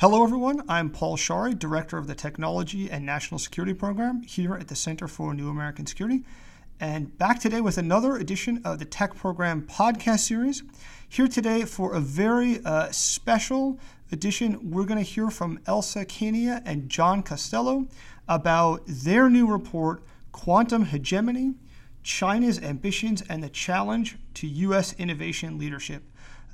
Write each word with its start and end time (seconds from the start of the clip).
Hello, 0.00 0.24
everyone. 0.24 0.62
I'm 0.66 0.88
Paul 0.88 1.18
Scharre, 1.18 1.52
Director 1.52 1.98
of 1.98 2.06
the 2.06 2.14
Technology 2.14 2.90
and 2.90 3.04
National 3.04 3.38
Security 3.38 3.74
Program 3.74 4.22
here 4.22 4.54
at 4.54 4.68
the 4.68 4.74
Center 4.74 5.06
for 5.06 5.34
New 5.34 5.50
American 5.50 5.84
Security. 5.84 6.24
And 6.80 7.18
back 7.18 7.38
today 7.38 7.60
with 7.60 7.76
another 7.76 8.16
edition 8.16 8.62
of 8.64 8.78
the 8.78 8.86
Tech 8.86 9.14
Program 9.14 9.60
podcast 9.60 10.20
series. 10.20 10.62
Here 11.06 11.28
today 11.28 11.66
for 11.66 11.92
a 11.92 12.00
very 12.00 12.64
uh, 12.64 12.90
special 12.90 13.78
edition, 14.10 14.70
we're 14.70 14.86
going 14.86 15.04
to 15.04 15.04
hear 15.04 15.28
from 15.28 15.60
Elsa 15.66 16.06
Kania 16.06 16.62
and 16.64 16.88
John 16.88 17.22
Costello 17.22 17.86
about 18.26 18.80
their 18.86 19.28
new 19.28 19.46
report, 19.46 20.02
Quantum 20.32 20.86
Hegemony 20.86 21.56
China's 22.02 22.58
Ambitions 22.58 23.22
and 23.28 23.42
the 23.42 23.50
Challenge 23.50 24.16
to 24.34 24.46
U.S. 24.46 24.94
Innovation 24.94 25.58
Leadership. 25.58 26.02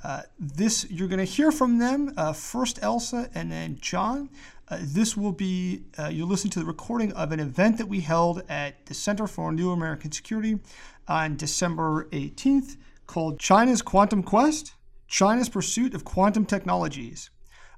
Uh, 0.03 0.21
this 0.39 0.89
you're 0.89 1.07
going 1.07 1.19
to 1.19 1.25
hear 1.25 1.51
from 1.51 1.79
them 1.79 2.13
uh, 2.17 2.33
first, 2.33 2.79
Elsa, 2.81 3.29
and 3.33 3.51
then 3.51 3.77
John. 3.81 4.29
Uh, 4.69 4.77
this 4.81 5.15
will 5.15 5.31
be 5.31 5.83
uh, 5.97 6.07
you'll 6.07 6.27
listen 6.27 6.49
to 6.51 6.59
the 6.59 6.65
recording 6.65 7.11
of 7.13 7.31
an 7.31 7.39
event 7.39 7.77
that 7.77 7.87
we 7.87 8.01
held 8.01 8.43
at 8.49 8.85
the 8.85 8.93
Center 8.93 9.27
for 9.27 9.51
New 9.51 9.71
American 9.71 10.11
Security 10.11 10.59
on 11.07 11.35
December 11.35 12.05
18th, 12.11 12.77
called 13.05 13.39
"China's 13.39 13.81
Quantum 13.81 14.23
Quest: 14.23 14.73
China's 15.07 15.49
Pursuit 15.49 15.93
of 15.93 16.05
Quantum 16.05 16.45
Technologies." 16.45 17.29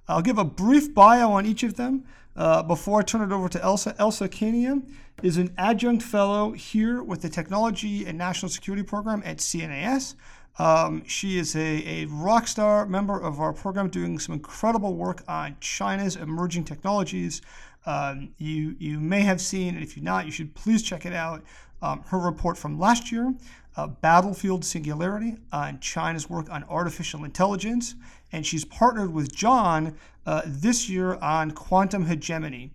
I'll 0.08 0.24
give 0.24 0.40
a 0.40 0.44
brief 0.44 0.94
bio 0.94 1.32
on 1.32 1.46
each 1.46 1.62
of 1.62 1.76
them 1.76 2.04
uh, 2.36 2.64
before 2.64 3.00
I 3.00 3.04
turn 3.04 3.22
it 3.22 3.34
over 3.34 3.48
to 3.50 3.62
Elsa. 3.62 3.96
Elsa 4.00 4.28
Kania 4.28 4.82
is 5.22 5.38
an 5.38 5.54
adjunct 5.58 6.02
fellow 6.02 6.54
here 6.54 7.04
with 7.04 7.22
the 7.22 7.30
Technology 7.30 8.06
and 8.06 8.18
National 8.18 8.50
Security 8.50 8.84
Program 8.84 9.22
at 9.24 9.38
CNAS. 9.38 10.16
Um, 10.60 11.04
she 11.06 11.38
is 11.38 11.56
a, 11.56 12.04
a 12.04 12.06
rock 12.08 12.48
star 12.48 12.86
member 12.86 13.18
of 13.18 13.40
our 13.40 13.54
program 13.54 13.90
doing 13.90 14.20
some 14.20 14.34
incredible 14.34 14.94
work 14.94 15.24
on 15.28 15.56
China's 15.62 16.18
emerging 16.18 16.66
technologies. 16.66 17.42
Um, 17.86 18.34
you, 18.38 18.76
you 18.78 19.00
may 19.00 19.22
have 19.22 19.40
seen, 19.40 19.76
and 19.76 19.84
if 19.84 19.96
you're 19.96 20.04
not, 20.04 20.26
you 20.26 20.34
should 20.34 20.54
please 20.54 20.84
check 20.84 21.06
it 21.06 21.14
out. 21.14 21.42
Um, 21.82 22.04
her 22.08 22.20
report 22.20 22.58
from 22.58 22.78
last 22.78 23.10
year, 23.10 23.34
uh, 23.78 23.88
Battlefield 23.88 24.66
Singularity, 24.66 25.38
on 25.54 25.80
China's 25.80 26.30
work 26.30 26.52
on 26.52 26.66
artificial 26.66 27.24
intelligence. 27.24 27.96
And 28.34 28.46
she's 28.46 28.66
partnered 28.66 29.14
with 29.14 29.34
John 29.34 29.96
uh, 30.26 30.42
this 30.46 30.90
year 30.90 31.16
on 31.16 31.52
quantum 31.52 32.06
hegemony. 32.06 32.72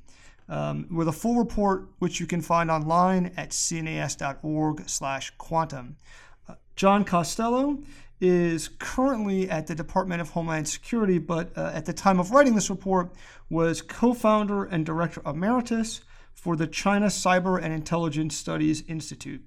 Um, 0.47 0.87
with 0.91 1.09
a 1.09 1.13
full 1.13 1.37
report, 1.37 1.89
which 2.01 2.21
you 2.21 2.27
can 2.27 2.43
find 2.43 2.71
online 2.71 3.33
at 3.35 3.49
cnas.org/quantum. 3.51 5.97
John 6.77 7.05
Costello 7.05 7.79
is 8.21 8.69
currently 8.79 9.51
at 9.51 9.67
the 9.67 9.75
Department 9.75 10.21
of 10.21 10.31
Homeland 10.31 10.69
Security, 10.69 11.19
but 11.19 11.57
uh, 11.57 11.71
at 11.75 11.85
the 11.85 11.93
time 11.93 12.19
of 12.19 12.31
writing 12.31 12.55
this 12.55 12.71
report 12.71 13.13
was 13.51 13.83
co-founder 13.83 14.65
and 14.65 14.87
director 14.87 15.21
emeritus 15.27 16.01
for 16.33 16.57
the 16.57 16.67
China 16.67 17.07
Cyber 17.07 17.63
and 17.63 17.73
Intelligence 17.73 18.37
Studies 18.37 18.83
Institute, 18.89 19.45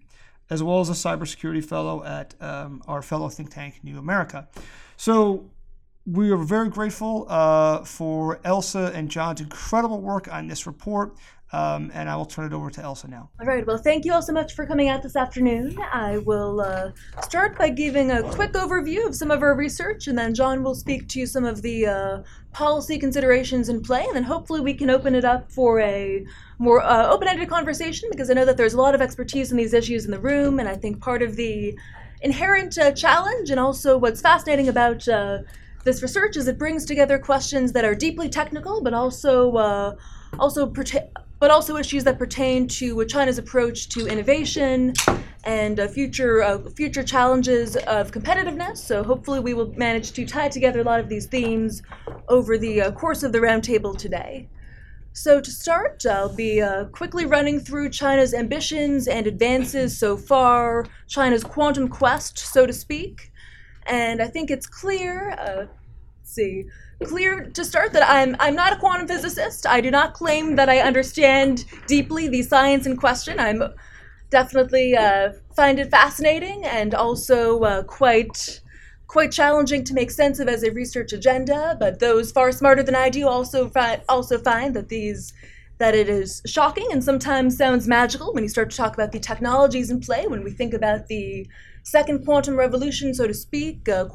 as 0.49 0.63
well 0.63 0.79
as 0.79 0.89
a 0.89 0.93
cybersecurity 0.93 1.63
fellow 1.63 2.03
at 2.03 2.35
um, 2.41 2.81
our 2.87 3.01
fellow 3.01 3.29
think 3.29 3.51
tank, 3.51 3.79
New 3.83 3.97
America. 3.97 4.47
So 4.95 5.49
we 6.07 6.31
are 6.31 6.37
very 6.37 6.69
grateful 6.69 7.25
uh, 7.27 7.83
for 7.83 8.39
Elsa 8.45 8.91
and 8.95 9.11
John's 9.11 9.41
incredible 9.41 10.01
work 10.01 10.33
on 10.33 10.47
this 10.47 10.65
report. 10.65 11.17
Um, 11.53 11.91
and 11.93 12.09
I 12.09 12.15
will 12.17 12.25
turn 12.25 12.45
it 12.45 12.53
over 12.53 12.69
to 12.69 12.81
Elsa 12.81 13.07
now. 13.07 13.29
All 13.39 13.45
right. 13.45 13.65
Well, 13.65 13.77
thank 13.77 14.03
you 14.03 14.11
all 14.11 14.21
so 14.21 14.33
much 14.33 14.53
for 14.53 14.65
coming 14.65 14.89
out 14.89 15.01
this 15.01 15.15
afternoon. 15.15 15.77
I 15.93 16.17
will 16.17 16.59
uh, 16.59 16.91
start 17.21 17.57
by 17.57 17.69
giving 17.69 18.11
a 18.11 18.21
quick 18.33 18.51
overview 18.51 19.07
of 19.07 19.15
some 19.15 19.31
of 19.31 19.41
our 19.41 19.55
research, 19.55 20.07
and 20.07 20.17
then 20.17 20.35
John 20.35 20.61
will 20.61 20.75
speak 20.75 21.07
to 21.07 21.25
some 21.25 21.45
of 21.45 21.61
the 21.61 21.87
uh, 21.87 22.23
policy 22.51 22.99
considerations 22.99 23.69
in 23.69 23.81
play, 23.81 24.03
and 24.03 24.13
then 24.13 24.23
hopefully 24.23 24.59
we 24.59 24.73
can 24.73 24.89
open 24.89 25.15
it 25.15 25.23
up 25.23 25.49
for 25.49 25.79
a 25.79 26.25
more 26.59 26.81
uh, 26.81 27.07
open-ended 27.07 27.47
conversation 27.47 28.09
because 28.11 28.29
I 28.29 28.33
know 28.33 28.43
that 28.43 28.57
there's 28.57 28.73
a 28.73 28.81
lot 28.81 28.93
of 28.93 29.01
expertise 29.01 29.49
in 29.49 29.55
these 29.55 29.73
issues 29.73 30.03
in 30.03 30.11
the 30.11 30.19
room, 30.19 30.59
and 30.59 30.67
I 30.67 30.75
think 30.75 30.99
part 30.99 31.21
of 31.21 31.37
the 31.37 31.79
inherent 32.21 32.77
uh, 32.77 32.91
challenge 32.91 33.51
and 33.51 33.59
also 33.59 33.97
what's 33.97 34.19
fascinating 34.19 34.67
about 34.67 35.07
uh, 35.07 35.37
this 35.87 36.01
research 36.01 36.35
is 36.35 36.49
it 36.49 36.57
brings 36.57 36.83
together 36.83 37.17
questions 37.17 37.71
that 37.71 37.85
are 37.85 37.95
deeply 37.95 38.27
technical, 38.27 38.83
but 38.83 38.93
also 38.93 39.55
uh, 39.55 39.95
also 40.37 40.65
but 41.39 41.49
also 41.49 41.77
issues 41.77 42.03
that 42.03 42.19
pertain 42.19 42.67
to 42.67 43.05
China's 43.05 43.37
approach 43.37 43.87
to 43.89 44.05
innovation 44.05 44.93
and 45.45 45.79
uh, 45.79 45.87
future 45.87 46.43
uh, 46.43 46.59
future 46.75 47.03
challenges 47.03 47.77
of 47.77 48.11
competitiveness. 48.11 48.79
So 48.79 49.01
hopefully 49.01 49.39
we 49.39 49.53
will 49.53 49.71
manage 49.77 50.11
to 50.11 50.25
tie 50.25 50.49
together 50.49 50.81
a 50.81 50.83
lot 50.83 50.99
of 50.99 51.07
these 51.07 51.25
themes 51.25 51.81
over 52.27 52.57
the 52.57 52.81
uh, 52.81 52.91
course 52.91 53.23
of 53.23 53.31
the 53.31 53.39
roundtable 53.39 53.97
today. 53.97 54.49
So 55.13 55.39
to 55.39 55.49
start, 55.49 56.05
I'll 56.05 56.35
be 56.35 56.61
uh, 56.61 56.85
quickly 56.99 57.25
running 57.25 57.61
through 57.61 57.91
China's 57.91 58.33
ambitions 58.33 59.07
and 59.07 59.25
advances 59.25 59.97
so 59.97 60.17
far, 60.17 60.85
China's 61.07 61.45
quantum 61.45 61.87
quest, 61.87 62.37
so 62.37 62.67
to 62.67 62.73
speak. 62.73 63.31
And 63.87 64.21
I 64.21 64.27
think 64.27 64.51
it's 64.51 64.67
clear, 64.67 65.31
uh, 65.31 65.65
see, 66.23 66.65
clear 67.03 67.49
to 67.51 67.63
start 67.65 67.93
that 67.93 68.09
I'm 68.09 68.35
I'm 68.39 68.55
not 68.55 68.73
a 68.73 68.77
quantum 68.77 69.07
physicist. 69.07 69.65
I 69.65 69.81
do 69.81 69.91
not 69.91 70.13
claim 70.13 70.55
that 70.55 70.69
I 70.69 70.79
understand 70.79 71.65
deeply 71.87 72.27
the 72.27 72.43
science 72.43 72.85
in 72.85 72.97
question. 72.97 73.39
I'm 73.39 73.63
definitely 74.29 74.95
uh, 74.95 75.31
find 75.55 75.79
it 75.79 75.89
fascinating 75.89 76.65
and 76.65 76.93
also 76.93 77.61
uh, 77.61 77.83
quite 77.83 78.61
quite 79.07 79.31
challenging 79.31 79.85
to 79.85 79.93
make 79.93 80.11
sense 80.11 80.37
of 80.39 80.49
as 80.49 80.63
a 80.63 80.71
research 80.71 81.13
agenda. 81.13 81.77
But 81.79 81.99
those 81.99 82.31
far 82.31 82.51
smarter 82.51 82.83
than 82.83 82.95
I 82.95 83.09
do 83.09 83.27
also 83.27 83.69
fi- 83.69 84.01
also 84.09 84.37
find 84.37 84.75
that 84.75 84.89
these 84.89 85.33
that 85.79 85.93
it 85.93 86.09
is 86.09 86.41
shocking 86.45 86.87
and 86.91 87.03
sometimes 87.03 87.55
sounds 87.55 87.87
magical 87.87 88.33
when 88.33 88.43
you 88.43 88.49
start 88.49 88.71
to 88.71 88.77
talk 88.77 88.95
about 88.95 89.11
the 89.11 89.19
technologies 89.19 89.91
in 89.91 90.01
play. 90.01 90.25
When 90.27 90.43
we 90.43 90.51
think 90.51 90.73
about 90.73 91.07
the 91.07 91.47
second 91.87 92.25
quantum 92.25 92.57
revolution, 92.57 93.13
so 93.13 93.25
to 93.25 93.33
speak, 93.33 93.87
uh, 93.87 94.05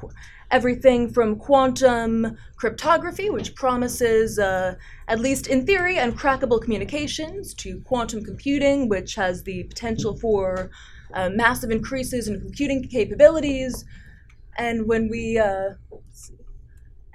everything 0.51 1.09
from 1.09 1.37
quantum 1.37 2.37
cryptography, 2.57 3.31
which 3.31 3.55
promises, 3.55 4.39
uh, 4.39 4.75
at 5.09 5.19
least 5.19 5.47
in 5.47 5.65
theory, 5.65 5.97
uncrackable 5.97 6.61
communications, 6.61 7.55
to 7.55 7.81
quantum 7.81 8.23
computing, 8.23 8.91
which 8.91 9.15
has 9.15 9.45
the 9.45 9.65
potential 9.65 10.15
for 10.19 10.71
uh, 11.15 11.31
massive 11.31 11.71
increases 11.71 12.29
in 12.29 12.39
computing 12.39 12.87
capabilities. 12.87 13.87
And 14.59 14.87
when 14.87 15.09
we 15.09 15.39
uh, 15.39 15.71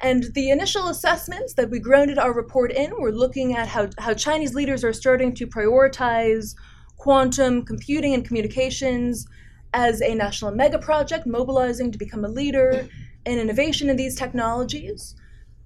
and 0.02 0.26
the 0.34 0.50
initial 0.50 0.88
assessments 0.88 1.54
that 1.54 1.70
we 1.70 1.80
grounded 1.80 2.18
our 2.18 2.34
report 2.34 2.72
in 2.72 2.92
were 3.00 3.12
looking 3.12 3.56
at 3.56 3.68
how, 3.68 3.90
how 4.00 4.16
Chinese 4.16 4.56
leaders 4.56 4.84
are 4.84 4.94
starting 4.94 5.36
to 5.36 5.46
prioritize 5.46 6.56
quantum 6.98 7.64
computing 7.64 8.16
and 8.16 8.26
communications 8.26 9.28
as 9.78 10.02
a 10.02 10.16
national 10.16 10.50
mega 10.52 10.80
project, 10.80 11.28
mobilizing 11.28 11.92
to 11.92 12.00
become 12.00 12.26
a 12.26 12.28
leader 12.28 12.90
in 13.28 13.38
innovation 13.38 13.92
in 13.92 13.96
these 13.96 14.16
technologies. 14.16 15.16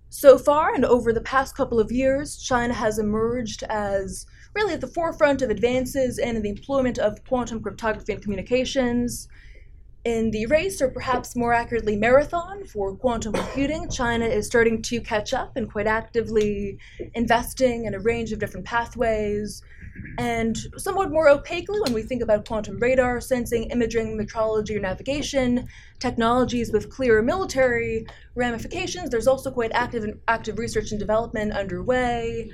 So 0.10 0.38
far, 0.38 0.76
and 0.76 0.84
over 0.84 1.14
the 1.14 1.22
past 1.22 1.56
couple 1.56 1.80
of 1.80 1.94
years, 1.94 2.38
China 2.38 2.74
has 2.74 3.00
emerged 3.00 3.64
as 3.70 4.26
really 4.54 4.74
at 4.74 4.82
the 4.82 4.88
forefront 4.88 5.42
of 5.42 5.50
advances 5.50 6.20
in 6.20 6.42
the 6.42 6.50
employment 6.50 7.00
of 7.00 7.24
quantum 7.24 7.62
cryptography 7.62 8.12
and 8.12 8.22
communications. 8.22 9.30
In 10.04 10.32
the 10.32 10.48
race, 10.48 10.82
or 10.82 10.90
perhaps 10.90 11.36
more 11.36 11.54
accurately, 11.54 11.96
marathon 11.96 12.66
for 12.66 12.96
quantum 12.96 13.34
computing, 13.34 13.88
China 13.88 14.26
is 14.26 14.48
starting 14.48 14.82
to 14.82 15.00
catch 15.00 15.32
up 15.32 15.56
and 15.56 15.72
quite 15.72 15.86
actively 15.86 16.80
investing 17.14 17.86
in 17.86 17.94
a 17.94 18.00
range 18.00 18.32
of 18.32 18.40
different 18.40 18.66
pathways 18.66 19.62
and 20.18 20.58
somewhat 20.78 21.12
more 21.12 21.30
opaquely, 21.30 21.80
when 21.82 21.94
we 21.94 22.02
think 22.02 22.22
about 22.22 22.48
quantum 22.48 22.80
radar, 22.80 23.22
sensing, 23.22 23.66
imaging, 23.66 24.18
metrology, 24.18 24.76
or 24.76 24.80
navigation, 24.80 25.68
technologies 26.00 26.72
with 26.72 26.90
clear 26.90 27.22
military 27.22 28.06
ramifications, 28.36 29.10
there's 29.10 29.28
also 29.28 29.52
quite 29.52 29.72
active, 29.74 30.04
and 30.04 30.20
active 30.28 30.58
research 30.58 30.92
and 30.92 31.00
development 31.00 31.52
underway. 31.52 32.50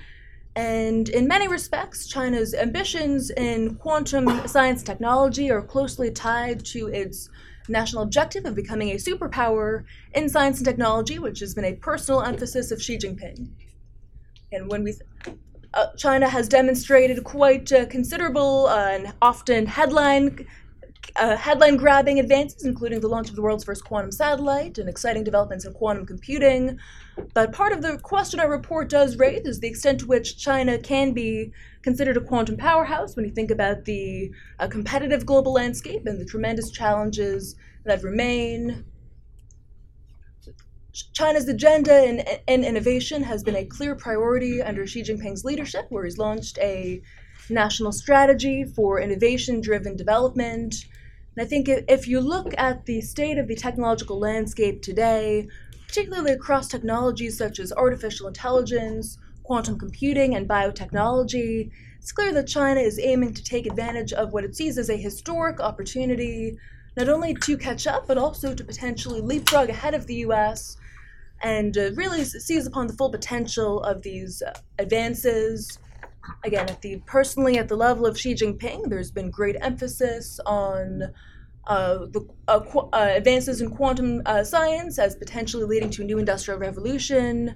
And 0.56 1.07
in 1.10 1.27
many 1.27 1.48
respects, 1.48 2.07
China's 2.07 2.56
ambitions 2.56 3.30
in 3.30 3.75
quantum 3.75 4.48
science 4.48 4.81
technology 4.81 5.51
are 5.51 5.62
closely 5.62 6.10
tied 6.10 6.66
to 6.66 6.88
its 6.88 7.30
national 7.68 8.04
objective 8.04 8.46
of 8.46 8.56
becoming 8.56 8.90
a 8.92 8.96
superpower 8.96 9.84
in 10.14 10.30
science 10.30 10.58
and 10.58 10.66
technology, 10.66 11.19
which 11.19 11.40
has 11.40 11.54
been 11.54 11.66
a 11.66 11.74
personal 11.74 12.22
emphasis 12.22 12.72
of 12.72 12.81
Xi 12.81 12.98
Jinping. 12.98 13.50
And 14.52 14.69
when 14.69 14.84
we 14.84 14.94
uh, 15.74 15.88
China 15.98 16.28
has 16.30 16.48
demonstrated 16.48 17.24
quite 17.24 17.72
uh, 17.72 17.86
considerable 17.86 18.68
uh, 18.68 18.90
and 18.92 19.14
often 19.22 19.66
headline 19.66 20.48
uh, 21.15 21.36
headline 21.36 21.77
grabbing 21.77 22.19
advances, 22.19 22.65
including 22.65 23.00
the 23.00 23.07
launch 23.07 23.30
of 23.30 23.36
the 23.36 23.42
world's 23.42 23.63
first 23.63 23.83
quantum 23.83 24.12
satellite 24.12 24.77
and 24.77 24.89
exciting 24.89 25.24
developments 25.24 25.65
in 25.65 25.74
quantum 25.74 26.06
computing. 26.06 26.77
But 27.33 27.54
part 27.54 27.71
of 27.71 27.81
the 27.81 27.98
question 28.00 28.39
our 28.39 28.50
report 28.50 28.89
does 28.89 29.18
raise 29.18 29.45
is 29.45 29.59
the 29.59 29.68
extent 29.68 30.01
to 30.01 30.07
which 30.07 30.38
China 30.38 30.77
can 30.77 31.13
be 31.13 31.51
considered 31.81 32.18
a 32.18 32.21
quantum 32.21 32.57
powerhouse 32.57 33.15
when 33.15 33.25
you 33.25 33.31
think 33.31 33.51
about 33.51 33.86
the 33.86 34.31
uh, 34.59 34.68
competitive 34.68 35.25
global 35.25 35.54
landscape 35.54 36.06
and 36.06 36.19
the 36.19 36.25
tremendous 36.25 36.69
challenges 36.69 37.56
that 37.86 38.04
remain 38.04 38.86
China's 41.13 41.48
agenda 41.48 42.04
in, 42.07 42.24
in 42.48 42.63
innovation 42.63 43.21
has 43.24 43.44
been 43.44 43.56
a 43.56 43.65
clear 43.65 43.95
priority 43.95 44.62
under 44.62 44.88
Xi 44.88 45.04
Jinping's 45.04 45.45
leadership, 45.45 45.86
where 45.89 46.06
he's 46.06 46.18
launched 46.18 46.57
a 46.57 47.01
national 47.50 47.92
strategy 47.92 48.63
for 48.63 49.00
innovation 49.00 49.62
driven 49.62 49.95
development. 49.95 50.86
And 51.38 51.45
I 51.45 51.48
think 51.48 51.69
if 51.69 52.07
you 52.07 52.19
look 52.19 52.56
at 52.57 52.88
the 52.88 53.00
state 53.00 53.38
of 53.38 53.48
the 53.48 53.54
technological 53.54 54.18
landscape 54.18 54.81
today, 54.81 55.48
particularly 55.88 56.31
across 56.31 56.68
technologies 56.68 57.38
such 57.38 57.60
as 57.60 57.72
artificial 57.72 58.28
intelligence, 58.28 59.19
quantum 59.44 59.78
computing, 59.78 60.34
and 60.34 60.50
biotechnology, 60.50 61.69
it's 62.00 62.12
clear 62.12 62.34
that 62.34 62.48
China 62.48 62.80
is 62.80 62.98
aiming 62.98 63.36
to 63.36 63.44
take 63.44 63.68
advantage 63.68 64.13
of 64.13 64.34
what 64.34 64.45
it 64.45 64.56
sees 64.56 64.80
as 64.80 64.89
a 64.89 64.98
historic 64.98 65.60
opportunity, 65.60 66.57
not 66.95 67.07
only 67.07 67.36
to 67.36 67.56
catch 67.56 67.86
up, 67.86 68.07
but 68.07 68.18
also 68.18 68.56
to 68.56 68.63
potentially 68.63 69.22
leapfrog 69.22 69.69
ahead 69.69 69.94
of 69.94 70.07
the 70.07 70.16
US 70.16 70.75
and 71.44 71.78
uh, 71.78 71.92
really 71.94 72.24
seize 72.24 72.66
upon 72.66 72.88
the 72.88 72.94
full 72.94 73.12
potential 73.12 73.83
of 73.83 74.01
these 74.01 74.42
uh, 74.42 74.54
advances. 74.80 75.78
Again, 76.44 76.69
at 76.69 76.81
the 76.81 77.01
personally 77.06 77.57
at 77.57 77.68
the 77.68 77.75
level 77.75 78.06
of 78.06 78.19
Xi 78.19 78.35
Jinping, 78.35 78.89
there's 78.89 79.12
been 79.12 79.29
great 79.29 79.56
emphasis 79.62 80.39
on 80.45 81.03
uh, 81.68 82.06
the 82.12 82.27
uh, 82.47 82.62
qu- 82.62 82.89
uh, 82.94 83.09
advances 83.15 83.62
in 83.62 83.69
quantum 83.69 84.21
uh, 84.25 84.44
science 84.44 84.97
as 85.00 85.15
potentially 85.15 85.65
leading 85.65 85.89
to 85.91 86.01
a 86.01 86.06
new 86.06 86.18
industrial 86.18 86.59
revolution, 86.59 87.56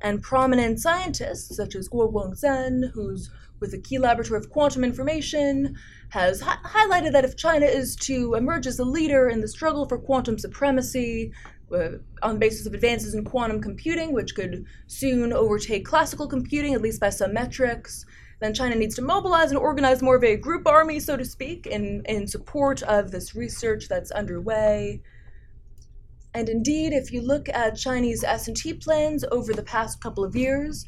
and 0.00 0.22
prominent 0.22 0.80
scientists 0.80 1.56
such 1.56 1.76
as 1.76 1.88
Guo 1.88 2.12
Guangcan, 2.12 2.90
who's 2.92 3.30
with 3.60 3.70
the 3.70 3.80
Key 3.80 3.98
Laboratory 3.98 4.38
of 4.38 4.50
Quantum 4.50 4.82
Information, 4.82 5.76
has 6.08 6.40
hi- 6.40 6.58
highlighted 6.64 7.12
that 7.12 7.24
if 7.24 7.36
China 7.36 7.66
is 7.66 7.94
to 7.96 8.34
emerge 8.34 8.66
as 8.66 8.80
a 8.80 8.84
leader 8.84 9.28
in 9.28 9.40
the 9.40 9.48
struggle 9.48 9.88
for 9.88 9.96
quantum 9.96 10.36
supremacy, 10.38 11.32
on 11.74 12.34
the 12.34 12.38
basis 12.38 12.66
of 12.66 12.74
advances 12.74 13.14
in 13.14 13.24
quantum 13.24 13.60
computing, 13.60 14.12
which 14.12 14.34
could 14.34 14.64
soon 14.86 15.32
overtake 15.32 15.84
classical 15.84 16.26
computing, 16.26 16.74
at 16.74 16.82
least 16.82 17.00
by 17.00 17.10
some 17.10 17.32
metrics, 17.32 18.04
then 18.40 18.52
China 18.52 18.74
needs 18.74 18.96
to 18.96 19.02
mobilize 19.02 19.50
and 19.50 19.58
organize 19.58 20.02
more 20.02 20.16
of 20.16 20.24
a 20.24 20.36
group 20.36 20.66
army, 20.66 20.98
so 20.98 21.16
to 21.16 21.24
speak, 21.24 21.66
in, 21.66 22.02
in 22.06 22.26
support 22.26 22.82
of 22.82 23.10
this 23.10 23.36
research 23.36 23.88
that's 23.88 24.10
underway. 24.10 25.00
And 26.34 26.48
indeed, 26.48 26.92
if 26.92 27.12
you 27.12 27.20
look 27.20 27.48
at 27.50 27.76
Chinese 27.76 28.24
S&T 28.24 28.74
plans 28.74 29.24
over 29.30 29.52
the 29.52 29.62
past 29.62 30.00
couple 30.00 30.24
of 30.24 30.34
years, 30.34 30.84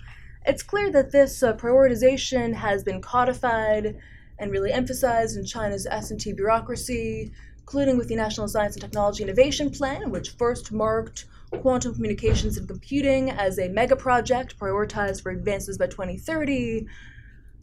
it's 0.46 0.62
clear 0.62 0.90
that 0.90 1.12
this 1.12 1.42
uh, 1.42 1.54
prioritization 1.54 2.54
has 2.54 2.82
been 2.82 3.00
codified 3.00 3.96
and 4.38 4.50
really 4.50 4.72
emphasized 4.72 5.36
in 5.36 5.44
China's 5.44 5.86
S&T 5.86 6.32
bureaucracy, 6.32 7.30
including 7.64 7.96
with 7.96 8.08
the 8.08 8.14
National 8.14 8.46
Science 8.46 8.74
and 8.74 8.82
Technology 8.82 9.22
Innovation 9.22 9.70
Plan, 9.70 10.10
which 10.10 10.32
first 10.32 10.70
marked 10.70 11.24
quantum 11.62 11.94
communications 11.94 12.58
and 12.58 12.68
computing 12.68 13.30
as 13.30 13.58
a 13.58 13.70
mega 13.70 13.96
project 13.96 14.58
prioritized 14.58 15.22
for 15.22 15.32
advances 15.32 15.78
by 15.78 15.86
2030. 15.86 16.86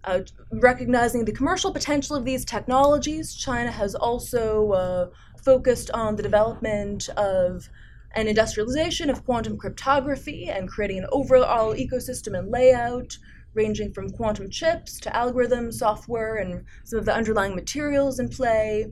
Uh, 0.03 0.21
recognizing 0.53 1.23
the 1.23 1.31
commercial 1.31 1.71
potential 1.71 2.15
of 2.15 2.25
these 2.25 2.43
technologies, 2.43 3.35
China 3.35 3.69
has 3.69 3.93
also 3.93 4.71
uh, 4.71 5.09
focused 5.43 5.91
on 5.91 6.15
the 6.15 6.23
development 6.23 7.07
of 7.09 7.69
an 8.15 8.27
industrialization 8.27 9.07
of 9.07 9.23
quantum 9.23 9.55
cryptography 9.55 10.49
and 10.49 10.67
creating 10.67 10.97
an 10.97 11.05
overall 11.11 11.75
ecosystem 11.75 12.35
and 12.35 12.49
layout 12.49 13.19
ranging 13.53 13.93
from 13.93 14.09
quantum 14.09 14.49
chips 14.49 14.99
to 14.99 15.11
algorithms, 15.11 15.73
software, 15.73 16.37
and 16.37 16.65
some 16.85 16.97
of 16.97 17.05
the 17.05 17.13
underlying 17.13 17.53
materials 17.53 18.19
in 18.19 18.29
play. 18.29 18.91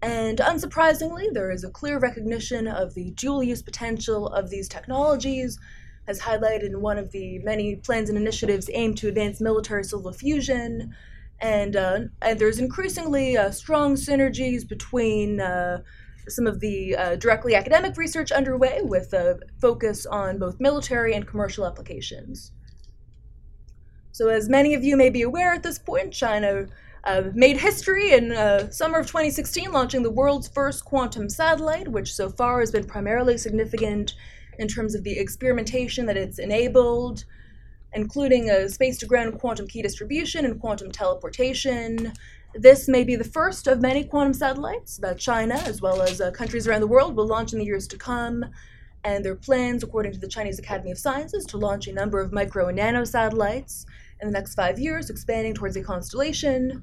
And 0.00 0.38
unsurprisingly, 0.38 1.32
there 1.32 1.50
is 1.50 1.64
a 1.64 1.70
clear 1.70 1.98
recognition 1.98 2.68
of 2.68 2.94
the 2.94 3.10
dual 3.12 3.42
use 3.42 3.62
potential 3.62 4.28
of 4.28 4.48
these 4.48 4.68
technologies, 4.68 5.58
as 6.06 6.20
highlighted 6.20 6.66
in 6.66 6.80
one 6.80 6.98
of 6.98 7.10
the 7.10 7.40
many 7.40 7.76
plans 7.76 8.08
and 8.08 8.16
initiatives 8.16 8.70
aimed 8.72 8.96
to 8.98 9.08
advance 9.08 9.40
military 9.40 9.84
civil 9.84 10.12
fusion. 10.12 10.94
And, 11.40 11.76
uh, 11.76 12.00
and 12.22 12.38
there's 12.38 12.58
increasingly 12.58 13.36
uh, 13.36 13.50
strong 13.50 13.94
synergies 13.94 14.66
between 14.66 15.40
uh, 15.40 15.82
some 16.28 16.46
of 16.46 16.60
the 16.60 16.96
uh, 16.96 17.16
directly 17.16 17.54
academic 17.54 17.96
research 17.96 18.30
underway 18.30 18.80
with 18.82 19.12
a 19.12 19.38
focus 19.60 20.06
on 20.06 20.38
both 20.38 20.60
military 20.60 21.14
and 21.14 21.26
commercial 21.26 21.66
applications. 21.66 22.52
So, 24.12 24.28
as 24.28 24.48
many 24.48 24.74
of 24.74 24.82
you 24.82 24.96
may 24.96 25.10
be 25.10 25.22
aware 25.22 25.52
at 25.52 25.62
this 25.62 25.78
point, 25.78 26.12
China 26.12 26.66
uh, 27.08 27.30
made 27.34 27.56
history 27.56 28.12
in 28.12 28.32
uh, 28.32 28.70
summer 28.70 28.98
of 28.98 29.06
2016, 29.06 29.72
launching 29.72 30.02
the 30.02 30.10
world's 30.10 30.46
first 30.46 30.84
quantum 30.84 31.30
satellite, 31.30 31.88
which 31.88 32.14
so 32.14 32.28
far 32.28 32.60
has 32.60 32.70
been 32.70 32.84
primarily 32.84 33.38
significant 33.38 34.14
in 34.58 34.68
terms 34.68 34.94
of 34.94 35.04
the 35.04 35.18
experimentation 35.18 36.04
that 36.04 36.18
it's 36.18 36.38
enabled, 36.38 37.24
including 37.94 38.50
a 38.50 38.68
space 38.68 38.98
to 38.98 39.06
ground 39.06 39.38
quantum 39.40 39.66
key 39.66 39.80
distribution 39.80 40.44
and 40.44 40.60
quantum 40.60 40.90
teleportation, 40.90 42.12
this 42.54 42.88
may 42.88 43.04
be 43.04 43.16
the 43.16 43.24
first 43.24 43.66
of 43.66 43.80
many 43.80 44.04
quantum 44.04 44.34
satellites 44.34 44.98
that 44.98 45.18
China, 45.18 45.54
as 45.64 45.80
well 45.80 46.02
as 46.02 46.20
uh, 46.20 46.30
countries 46.30 46.68
around 46.68 46.82
the 46.82 46.86
world, 46.86 47.16
will 47.16 47.26
launch 47.26 47.54
in 47.54 47.58
the 47.58 47.64
years 47.64 47.86
to 47.88 47.96
come. 47.96 48.44
And 49.04 49.24
their 49.24 49.36
plans, 49.36 49.82
according 49.82 50.12
to 50.12 50.18
the 50.18 50.28
Chinese 50.28 50.58
Academy 50.58 50.90
of 50.90 50.98
Sciences, 50.98 51.46
to 51.46 51.56
launch 51.56 51.86
a 51.86 51.92
number 51.92 52.20
of 52.20 52.32
micro 52.32 52.68
and 52.68 52.76
nano 52.76 53.04
satellites 53.04 53.86
in 54.20 54.28
the 54.28 54.32
next 54.32 54.54
five 54.54 54.78
years, 54.78 55.08
expanding 55.08 55.54
towards 55.54 55.76
a 55.76 55.82
constellation 55.82 56.82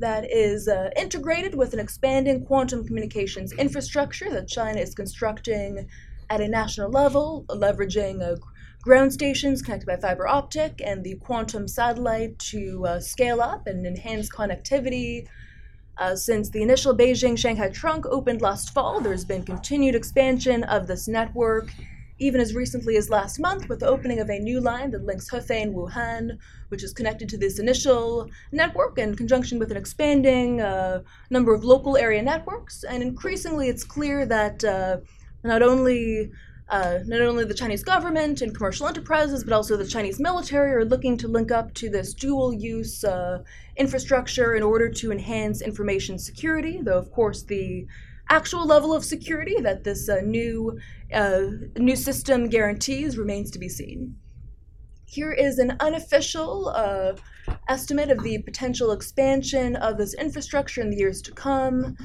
that 0.00 0.30
is 0.30 0.68
uh, 0.68 0.90
integrated 0.96 1.54
with 1.54 1.72
an 1.72 1.78
expanding 1.78 2.44
quantum 2.44 2.84
communications 2.84 3.52
infrastructure 3.52 4.30
that 4.30 4.48
China 4.48 4.80
is 4.80 4.94
constructing 4.94 5.86
at 6.28 6.40
a 6.40 6.48
national 6.48 6.90
level, 6.90 7.44
leveraging 7.48 8.20
a 8.22 8.38
ground 8.82 9.12
stations 9.12 9.60
connected 9.60 9.86
by 9.86 9.96
fiber 9.96 10.26
optic 10.26 10.80
and 10.84 11.04
the 11.04 11.16
quantum 11.16 11.68
satellite 11.68 12.38
to 12.38 12.86
uh, 12.86 13.00
scale 13.00 13.40
up 13.40 13.66
and 13.66 13.86
enhance 13.86 14.28
connectivity. 14.30 15.26
Uh, 15.98 16.16
since 16.16 16.48
the 16.48 16.62
initial 16.62 16.96
Beijing 16.96 17.36
Shanghai 17.36 17.68
trunk 17.68 18.06
opened 18.06 18.40
last 18.40 18.72
fall, 18.72 19.00
there's 19.00 19.24
been 19.24 19.42
continued 19.42 19.94
expansion 19.94 20.64
of 20.64 20.86
this 20.86 21.08
network, 21.08 21.70
even 22.20 22.40
as 22.40 22.54
recently 22.54 22.96
as 22.96 23.10
last 23.10 23.40
month, 23.40 23.68
with 23.68 23.80
the 23.80 23.88
opening 23.88 24.20
of 24.20 24.28
a 24.28 24.38
new 24.38 24.60
line 24.60 24.90
that 24.90 25.04
links 25.04 25.30
Hefei 25.30 25.62
and 25.62 25.74
Wuhan, 25.74 26.38
which 26.68 26.84
is 26.84 26.92
connected 26.92 27.28
to 27.30 27.38
this 27.38 27.58
initial 27.58 28.30
network 28.52 28.98
in 28.98 29.16
conjunction 29.16 29.58
with 29.58 29.70
an 29.70 29.76
expanding 29.76 30.60
uh, 30.60 31.02
number 31.30 31.54
of 31.54 31.64
local 31.64 31.96
area 31.96 32.22
networks. 32.22 32.84
And 32.84 33.02
increasingly, 33.02 33.68
it's 33.68 33.84
clear 33.84 34.26
that 34.26 34.62
uh, 34.62 34.98
not 35.42 35.62
only 35.62 36.30
uh, 36.68 37.00
not 37.04 37.20
only 37.20 37.44
the 37.44 37.54
Chinese 37.54 37.82
government 37.82 38.42
and 38.42 38.54
commercial 38.54 38.86
enterprises, 38.86 39.42
but 39.42 39.52
also 39.52 39.76
the 39.76 39.86
Chinese 39.86 40.20
military 40.20 40.72
are 40.72 40.84
looking 40.84 41.16
to 41.16 41.26
link 41.26 41.50
up 41.50 41.74
to 41.74 41.90
this 41.90 42.14
dual 42.14 42.52
use 42.52 43.02
uh, 43.02 43.42
infrastructure 43.76 44.54
in 44.54 44.62
order 44.62 44.88
to 44.88 45.10
enhance 45.10 45.62
information 45.62 46.16
security, 46.16 46.80
though, 46.80 46.98
of 46.98 47.10
course, 47.10 47.42
the 47.42 47.86
actual 48.30 48.66
level 48.66 48.94
of 48.94 49.04
security 49.04 49.56
that 49.60 49.84
this 49.84 50.08
uh, 50.08 50.20
new, 50.22 50.78
uh, 51.12 51.42
new 51.76 51.96
system 51.96 52.48
guarantees 52.48 53.18
remains 53.18 53.50
to 53.50 53.58
be 53.58 53.68
seen. 53.68 54.16
Here 55.06 55.32
is 55.32 55.58
an 55.58 55.76
unofficial 55.80 56.68
uh, 56.68 57.14
estimate 57.68 58.10
of 58.10 58.22
the 58.22 58.38
potential 58.42 58.92
expansion 58.92 59.76
of 59.76 59.98
this 59.98 60.14
infrastructure 60.14 60.80
in 60.80 60.90
the 60.90 60.96
years 60.96 61.20
to 61.22 61.32
come 61.32 61.96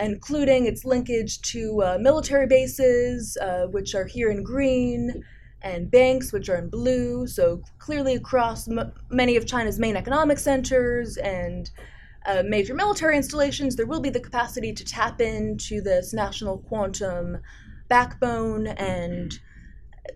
including 0.00 0.66
its 0.66 0.84
linkage 0.84 1.40
to 1.42 1.82
uh, 1.82 1.98
military 2.00 2.46
bases, 2.46 3.36
uh, 3.40 3.66
which 3.66 3.94
are 3.94 4.06
here 4.06 4.30
in 4.30 4.42
green, 4.42 5.22
and 5.62 5.90
banks, 5.90 6.32
which 6.32 6.48
are 6.48 6.56
in 6.56 6.68
blue. 6.68 7.26
So 7.26 7.62
clearly 7.78 8.14
across 8.14 8.68
many 9.10 9.36
of 9.36 9.46
China's 9.46 9.78
main 9.78 9.96
economic 9.96 10.38
centers 10.38 11.16
and 11.18 11.70
uh, 12.26 12.42
major 12.46 12.74
military 12.74 13.16
installations, 13.16 13.76
there 13.76 13.86
will 13.86 14.00
be 14.00 14.10
the 14.10 14.20
capacity 14.20 14.72
to 14.72 14.84
tap 14.84 15.20
into 15.20 15.80
this 15.80 16.12
national 16.12 16.58
quantum 16.58 17.38
backbone 17.88 18.66
and 18.66 19.38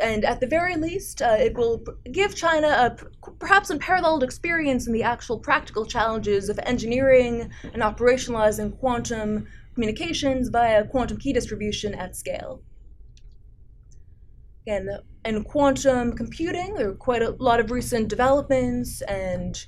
and 0.01 0.25
at 0.25 0.41
the 0.41 0.47
very 0.47 0.77
least, 0.77 1.23
uh, 1.23 1.37
it 1.39 1.55
will 1.55 1.85
give 2.11 2.35
China 2.35 2.67
a 2.69 3.31
perhaps 3.39 3.71
unparalleled 3.71 4.25
experience 4.25 4.87
in 4.87 4.93
the 4.93 5.05
actual 5.05 5.39
practical 5.39 5.87
challenges 5.87 6.49
of 6.49 6.59
engineering 6.65 7.51
and 7.63 7.83
operationalizing 7.83 8.77
quantum 8.79 9.47
communications 9.75 10.49
via 10.49 10.85
quantum 10.87 11.19
key 11.19 11.33
distribution 11.33 11.95
at 11.95 12.17
scale. 12.17 12.63
Again, 14.67 14.89
in 15.25 15.45
quantum 15.45 16.13
computing, 16.15 16.75
there 16.75 16.91
are 16.91 16.95
quite 16.95 17.23
a 17.23 17.31
lot 17.39 17.61
of 17.61 17.71
recent 17.71 18.09
developments 18.09 19.03
and 19.03 19.65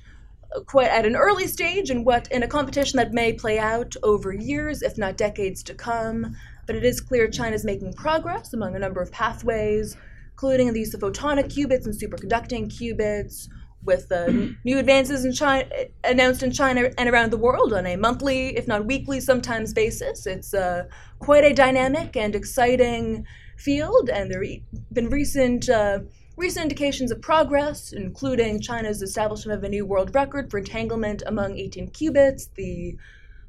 quite 0.65 0.89
at 0.89 1.05
an 1.05 1.15
early 1.15 1.47
stage 1.47 1.89
in 1.89 2.03
what 2.03 2.27
in 2.31 2.43
a 2.43 2.47
competition 2.47 2.97
that 2.97 3.13
may 3.13 3.33
play 3.33 3.59
out 3.59 3.95
over 4.03 4.33
years, 4.33 4.81
if 4.81 4.97
not 4.97 5.17
decades 5.17 5.63
to 5.63 5.73
come. 5.73 6.35
But 6.65 6.75
it 6.75 6.83
is 6.83 7.01
clear 7.01 7.27
China 7.27 7.55
is 7.55 7.65
making 7.65 7.93
progress 7.93 8.53
among 8.53 8.75
a 8.75 8.79
number 8.79 9.01
of 9.01 9.11
pathways, 9.11 9.95
including 10.31 10.73
the 10.73 10.79
use 10.79 10.93
of 10.93 11.01
photonic 11.01 11.45
qubits 11.45 11.85
and 11.85 11.93
superconducting 11.93 12.69
qubits, 12.69 13.47
with 13.83 14.11
uh, 14.11 14.27
new 14.63 14.77
advances 14.77 15.25
in 15.25 15.33
China 15.33 15.67
announced 16.03 16.43
in 16.43 16.51
China 16.51 16.89
and 16.97 17.09
around 17.09 17.31
the 17.31 17.37
world 17.37 17.73
on 17.73 17.85
a 17.85 17.95
monthly, 17.95 18.55
if 18.57 18.67
not 18.67 18.85
weekly, 18.85 19.19
sometimes 19.19 19.73
basis. 19.73 20.25
It's 20.25 20.53
uh, 20.53 20.85
quite 21.19 21.43
a 21.43 21.53
dynamic 21.53 22.15
and 22.15 22.35
exciting 22.35 23.25
field, 23.57 24.09
and 24.09 24.31
there 24.31 24.43
have 24.43 24.93
been 24.93 25.09
recent 25.09 25.69
uh, 25.69 25.99
recent 26.39 26.63
indications 26.63 27.11
of 27.11 27.21
progress, 27.21 27.91
including 27.91 28.61
China's 28.61 29.01
establishment 29.01 29.57
of 29.57 29.63
a 29.65 29.69
new 29.69 29.85
world 29.85 30.15
record 30.15 30.49
for 30.49 30.57
entanglement 30.57 31.21
among 31.25 31.57
18 31.57 31.91
qubits, 31.91 32.47
the 32.55 32.95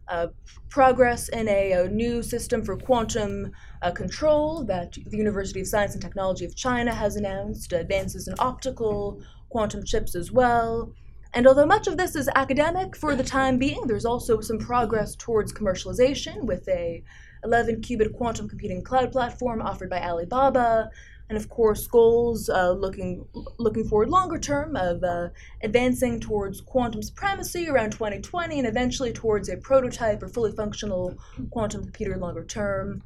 uh, 0.09 0.27
progress 0.69 1.29
in 1.29 1.49
a, 1.49 1.71
a, 1.71 1.89
new 1.89 2.21
system 2.21 2.65
for 2.65 2.77
quantum 2.77 3.53
uh, 3.83 3.93
control 3.93 4.65
that 4.65 4.99
the 5.07 5.17
University 5.17 5.61
of 5.61 5.69
Science 5.69 5.95
and 5.95 6.03
Technology 6.03 6.45
of 6.45 6.57
China 6.57 6.93
has 6.93 7.15
announced, 7.15 7.73
advances 7.73 8.27
in 8.27 8.35
optical 8.41 9.23
quantum 9.51 9.85
chips 9.85 10.17
as 10.17 10.33
well. 10.33 10.93
And 11.33 11.47
although 11.47 11.67
much 11.67 11.87
of 11.87 11.97
this 11.97 12.17
is 12.17 12.29
academic 12.35 12.97
for 12.97 13.15
the 13.15 13.23
time 13.23 13.57
being, 13.57 13.87
there's 13.87 14.05
also 14.05 14.41
some 14.41 14.59
progress 14.59 15.15
towards 15.15 15.53
commercialization 15.53 16.43
with 16.43 16.69
a 16.69 17.05
11 17.45 17.81
qubit 17.83 18.13
quantum 18.13 18.49
computing 18.49 18.83
cloud 18.83 19.13
platform 19.13 19.63
offered 19.63 19.91
by 19.91 20.01
Alibaba, 20.01 20.91
and 21.31 21.39
of 21.39 21.49
course 21.49 21.87
goals 21.87 22.51
uh, 22.51 22.73
looking 22.73 23.25
looking 23.57 23.85
forward 23.89 24.11
longer 24.11 24.37
term 24.37 24.75
of 24.77 25.03
uh, 25.05 25.29
advancing 25.63 26.19
towards 26.19 26.61
quantum 26.61 27.01
supremacy 27.01 27.69
around 27.69 27.93
2020 27.93 28.59
and 28.59 28.69
eventually 28.69 29.13
towards 29.13 29.49
a 29.49 29.57
prototype 29.57 30.23
or 30.23 30.29
fully 30.29 30.51
functional 30.53 31.17
quantum 31.51 31.85
computer 31.85 32.17
longer 32.19 32.45
term. 32.45 33.01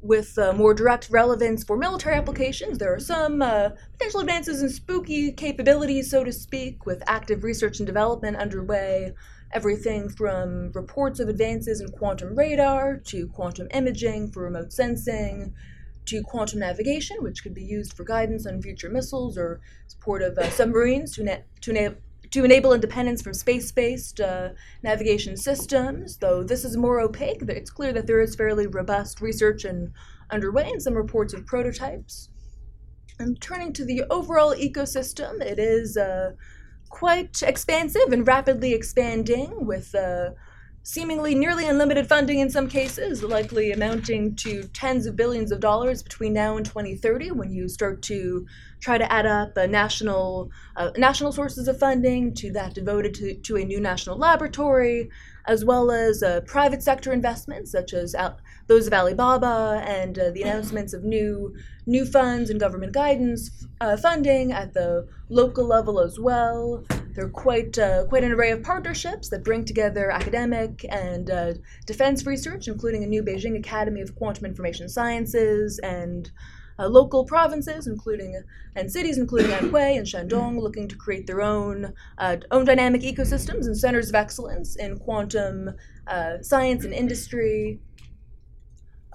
With 0.00 0.38
uh, 0.38 0.52
more 0.52 0.74
direct 0.74 1.10
relevance 1.10 1.64
for 1.64 1.76
military 1.76 2.16
applications 2.16 2.78
there 2.78 2.92
are 2.92 3.00
some 3.00 3.40
uh, 3.40 3.70
potential 3.92 4.20
advances 4.20 4.60
in 4.60 4.68
spooky 4.68 5.32
capabilities 5.32 6.10
so 6.10 6.24
to 6.24 6.32
speak 6.32 6.86
with 6.86 7.02
active 7.06 7.44
research 7.44 7.78
and 7.78 7.86
development 7.86 8.36
underway. 8.36 9.14
Everything 9.52 10.10
from 10.10 10.72
reports 10.72 11.20
of 11.20 11.28
advances 11.28 11.80
in 11.80 11.88
quantum 11.90 12.36
radar 12.36 12.96
to 13.06 13.28
quantum 13.28 13.68
imaging 13.72 14.30
for 14.32 14.42
remote 14.42 14.72
sensing 14.72 15.54
to 16.08 16.22
quantum 16.22 16.60
navigation, 16.60 17.16
which 17.20 17.42
could 17.42 17.54
be 17.54 17.62
used 17.62 17.92
for 17.94 18.04
guidance 18.04 18.46
on 18.46 18.62
future 18.62 18.90
missiles 18.90 19.38
or 19.38 19.60
support 19.86 20.22
of 20.22 20.36
uh, 20.38 20.50
submarines 20.50 21.14
to, 21.14 21.24
na- 21.24 21.44
to, 21.60 21.72
na- 21.72 21.94
to 22.30 22.44
enable 22.44 22.72
independence 22.72 23.22
from 23.22 23.34
space 23.34 23.72
based 23.72 24.20
uh, 24.20 24.50
navigation 24.82 25.36
systems. 25.36 26.18
Though 26.18 26.42
this 26.42 26.64
is 26.64 26.76
more 26.76 27.00
opaque, 27.00 27.42
it's 27.42 27.70
clear 27.70 27.92
that 27.92 28.06
there 28.06 28.20
is 28.20 28.34
fairly 28.34 28.66
robust 28.66 29.20
research 29.20 29.64
and 29.64 29.92
underway 30.30 30.68
and 30.70 30.82
some 30.82 30.94
reports 30.94 31.32
of 31.32 31.46
prototypes. 31.46 32.30
And 33.18 33.40
turning 33.40 33.72
to 33.74 33.84
the 33.84 34.04
overall 34.10 34.54
ecosystem, 34.54 35.40
it 35.40 35.58
is 35.58 35.96
uh, 35.96 36.32
quite 36.88 37.42
expansive 37.42 38.12
and 38.12 38.26
rapidly 38.26 38.74
expanding 38.74 39.66
with 39.66 39.94
uh, 39.94 40.30
seemingly 40.88 41.34
nearly 41.34 41.66
unlimited 41.66 42.08
funding 42.08 42.38
in 42.38 42.48
some 42.48 42.66
cases, 42.66 43.22
likely 43.22 43.72
amounting 43.72 44.34
to 44.34 44.62
tens 44.68 45.04
of 45.04 45.14
billions 45.14 45.52
of 45.52 45.60
dollars 45.60 46.02
between 46.02 46.32
now 46.32 46.56
and 46.56 46.64
2030 46.64 47.30
when 47.32 47.52
you 47.52 47.68
start 47.68 48.00
to 48.00 48.46
try 48.80 48.96
to 48.96 49.12
add 49.12 49.26
up 49.26 49.54
national 49.68 50.50
uh, 50.76 50.90
national 50.96 51.30
sources 51.30 51.68
of 51.68 51.78
funding 51.78 52.32
to 52.32 52.50
that 52.50 52.72
devoted 52.72 53.12
to, 53.12 53.34
to 53.34 53.56
a 53.56 53.64
new 53.66 53.78
national 53.78 54.16
laboratory, 54.16 55.10
as 55.46 55.62
well 55.62 55.90
as 55.90 56.22
uh, 56.22 56.40
private 56.46 56.82
sector 56.82 57.12
investments 57.12 57.70
such 57.70 57.92
as 57.92 58.14
Al- 58.14 58.40
those 58.68 58.86
of 58.86 58.92
Alibaba 58.92 59.82
and 59.86 60.18
uh, 60.18 60.30
the 60.30 60.42
announcements 60.42 60.92
of 60.92 61.02
new 61.02 61.54
new 61.86 62.04
funds 62.04 62.50
and 62.50 62.60
government 62.60 62.92
guidance 62.92 63.66
uh, 63.80 63.96
funding 63.96 64.52
at 64.52 64.74
the 64.74 65.08
local 65.30 65.64
level 65.64 65.98
as 65.98 66.20
well. 66.20 66.84
There 67.14 67.24
are 67.24 67.30
quite 67.30 67.78
uh, 67.78 68.04
quite 68.04 68.24
an 68.24 68.32
array 68.32 68.50
of 68.50 68.62
partnerships 68.62 69.30
that 69.30 69.42
bring 69.42 69.64
together 69.64 70.10
academic 70.10 70.84
and 70.90 71.30
uh, 71.30 71.54
defense 71.86 72.26
research, 72.26 72.68
including 72.68 73.02
a 73.02 73.06
new 73.06 73.22
Beijing 73.22 73.58
Academy 73.58 74.02
of 74.02 74.14
Quantum 74.14 74.44
Information 74.44 74.88
Sciences 74.88 75.80
and 75.82 76.30
uh, 76.78 76.86
local 76.86 77.24
provinces, 77.24 77.86
including 77.88 78.40
and 78.76 78.92
cities, 78.92 79.18
including 79.18 79.50
Anhui 79.50 79.96
and 79.96 80.06
Shandong, 80.06 80.60
looking 80.60 80.86
to 80.88 80.94
create 80.94 81.26
their 81.26 81.40
own 81.40 81.94
uh, 82.18 82.36
own 82.50 82.66
dynamic 82.66 83.00
ecosystems 83.00 83.64
and 83.64 83.76
centers 83.76 84.10
of 84.10 84.14
excellence 84.14 84.76
in 84.76 84.98
quantum 84.98 85.70
science 86.42 86.84
and 86.84 86.94
industry. 86.94 87.80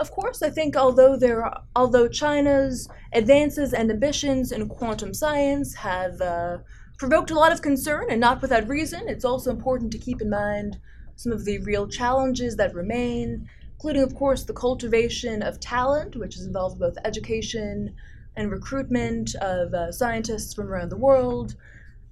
Of 0.03 0.11
course, 0.11 0.41
I 0.41 0.49
think 0.49 0.75
although 0.75 1.15
there, 1.15 1.45
are, 1.45 1.63
although 1.77 2.09
China's 2.09 2.89
advances 3.13 3.71
and 3.71 3.89
ambitions 3.89 4.51
in 4.51 4.67
quantum 4.67 5.13
science 5.13 5.73
have 5.75 6.19
uh, 6.19 6.57
provoked 6.97 7.31
a 7.31 7.35
lot 7.35 7.53
of 7.53 7.61
concern, 7.61 8.07
and 8.09 8.19
not 8.19 8.41
without 8.41 8.67
reason, 8.67 9.07
it's 9.07 9.23
also 9.23 9.49
important 9.49 9.93
to 9.93 9.97
keep 9.97 10.21
in 10.21 10.29
mind 10.29 10.77
some 11.15 11.31
of 11.31 11.45
the 11.45 11.59
real 11.59 11.87
challenges 11.87 12.57
that 12.57 12.75
remain, 12.75 13.47
including, 13.75 14.03
of 14.03 14.13
course, 14.13 14.43
the 14.43 14.51
cultivation 14.51 15.41
of 15.41 15.61
talent, 15.61 16.17
which 16.17 16.35
is 16.35 16.45
involved 16.45 16.79
both 16.79 16.97
education 17.05 17.95
and 18.35 18.51
recruitment 18.51 19.35
of 19.35 19.73
uh, 19.73 19.89
scientists 19.89 20.53
from 20.53 20.67
around 20.67 20.89
the 20.89 20.97
world, 20.97 21.55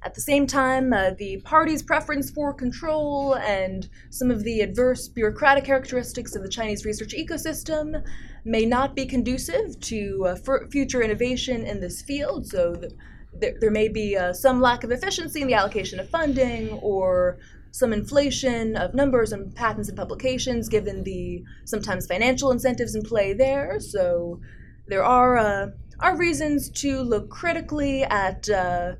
at 0.03 0.15
the 0.15 0.21
same 0.21 0.47
time, 0.47 0.93
uh, 0.93 1.11
the 1.11 1.41
party's 1.41 1.83
preference 1.83 2.31
for 2.31 2.53
control 2.53 3.35
and 3.35 3.87
some 4.09 4.31
of 4.31 4.43
the 4.43 4.61
adverse 4.61 5.07
bureaucratic 5.07 5.63
characteristics 5.63 6.35
of 6.35 6.41
the 6.41 6.49
Chinese 6.49 6.85
research 6.85 7.13
ecosystem 7.13 8.03
may 8.43 8.65
not 8.65 8.95
be 8.95 9.05
conducive 9.05 9.79
to 9.81 10.25
uh, 10.27 10.35
future 10.71 11.03
innovation 11.03 11.65
in 11.67 11.79
this 11.79 12.01
field. 12.01 12.47
So 12.47 12.73
th- 12.73 12.93
th- 13.39 13.55
there 13.61 13.69
may 13.69 13.89
be 13.89 14.17
uh, 14.17 14.33
some 14.33 14.59
lack 14.59 14.83
of 14.83 14.91
efficiency 14.91 15.41
in 15.41 15.47
the 15.47 15.53
allocation 15.53 15.99
of 15.99 16.09
funding 16.09 16.71
or 16.79 17.37
some 17.69 17.93
inflation 17.93 18.75
of 18.75 18.95
numbers 18.95 19.31
and 19.31 19.55
patents 19.55 19.87
and 19.87 19.97
publications 19.97 20.67
given 20.67 21.03
the 21.03 21.43
sometimes 21.65 22.07
financial 22.07 22.51
incentives 22.51 22.95
in 22.95 23.03
play 23.03 23.33
there. 23.33 23.79
So 23.79 24.41
there 24.87 25.03
are, 25.03 25.37
uh, 25.37 25.67
are 25.99 26.17
reasons 26.17 26.71
to 26.81 27.01
look 27.01 27.29
critically 27.29 28.03
at 28.03 28.49
uh, 28.49 28.93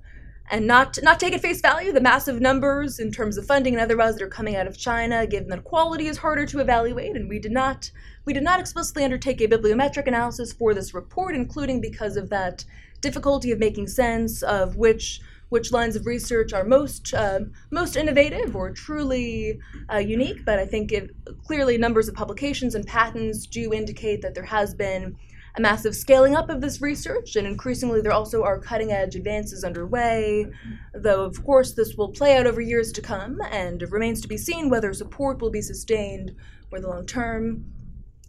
and 0.51 0.67
not 0.67 0.99
not 1.01 1.19
take 1.19 1.33
at 1.33 1.41
face 1.41 1.61
value 1.61 1.93
the 1.93 2.01
massive 2.01 2.41
numbers 2.41 2.99
in 2.99 3.11
terms 3.11 3.37
of 3.37 3.45
funding 3.45 3.73
and 3.73 3.81
otherwise 3.81 4.15
that 4.15 4.23
are 4.23 4.29
coming 4.29 4.57
out 4.57 4.67
of 4.67 4.77
China, 4.77 5.25
given 5.25 5.47
that 5.49 5.63
quality 5.63 6.07
is 6.07 6.17
harder 6.17 6.45
to 6.45 6.59
evaluate, 6.59 7.15
and 7.15 7.29
we 7.29 7.39
did 7.39 7.53
not 7.53 7.89
we 8.25 8.33
did 8.33 8.43
not 8.43 8.59
explicitly 8.59 9.03
undertake 9.03 9.41
a 9.41 9.47
bibliometric 9.47 10.07
analysis 10.07 10.51
for 10.53 10.73
this 10.73 10.93
report, 10.93 11.33
including 11.35 11.79
because 11.79 12.17
of 12.17 12.29
that 12.29 12.65
difficulty 12.99 13.51
of 13.51 13.59
making 13.59 13.87
sense 13.87 14.43
of 14.43 14.75
which 14.75 15.21
which 15.49 15.73
lines 15.73 15.97
of 15.97 16.05
research 16.05 16.53
are 16.53 16.65
most 16.65 17.13
uh, 17.13 17.39
most 17.71 17.95
innovative 17.95 18.55
or 18.55 18.71
truly 18.71 19.57
uh, 19.91 19.97
unique. 19.97 20.43
But 20.45 20.59
I 20.59 20.65
think 20.65 20.91
it, 20.91 21.11
clearly 21.45 21.77
numbers 21.77 22.09
of 22.09 22.15
publications 22.15 22.75
and 22.75 22.85
patents 22.85 23.45
do 23.45 23.73
indicate 23.73 24.21
that 24.21 24.35
there 24.35 24.43
has 24.43 24.73
been 24.73 25.15
a 25.55 25.61
massive 25.61 25.95
scaling 25.95 26.35
up 26.35 26.49
of 26.49 26.61
this 26.61 26.81
research, 26.81 27.35
and 27.35 27.45
increasingly 27.45 28.01
there 28.01 28.11
also 28.11 28.43
are 28.43 28.59
cutting 28.59 28.91
edge 28.91 29.15
advances 29.15 29.63
underway, 29.63 30.45
though 30.93 31.25
of 31.25 31.43
course 31.43 31.73
this 31.73 31.95
will 31.95 32.09
play 32.09 32.37
out 32.37 32.47
over 32.47 32.61
years 32.61 32.91
to 32.93 33.01
come, 33.01 33.39
and 33.51 33.81
it 33.81 33.91
remains 33.91 34.21
to 34.21 34.27
be 34.27 34.37
seen 34.37 34.69
whether 34.69 34.93
support 34.93 35.41
will 35.41 35.51
be 35.51 35.61
sustained 35.61 36.31
for 36.69 36.79
the 36.79 36.87
long 36.87 37.05
term. 37.05 37.65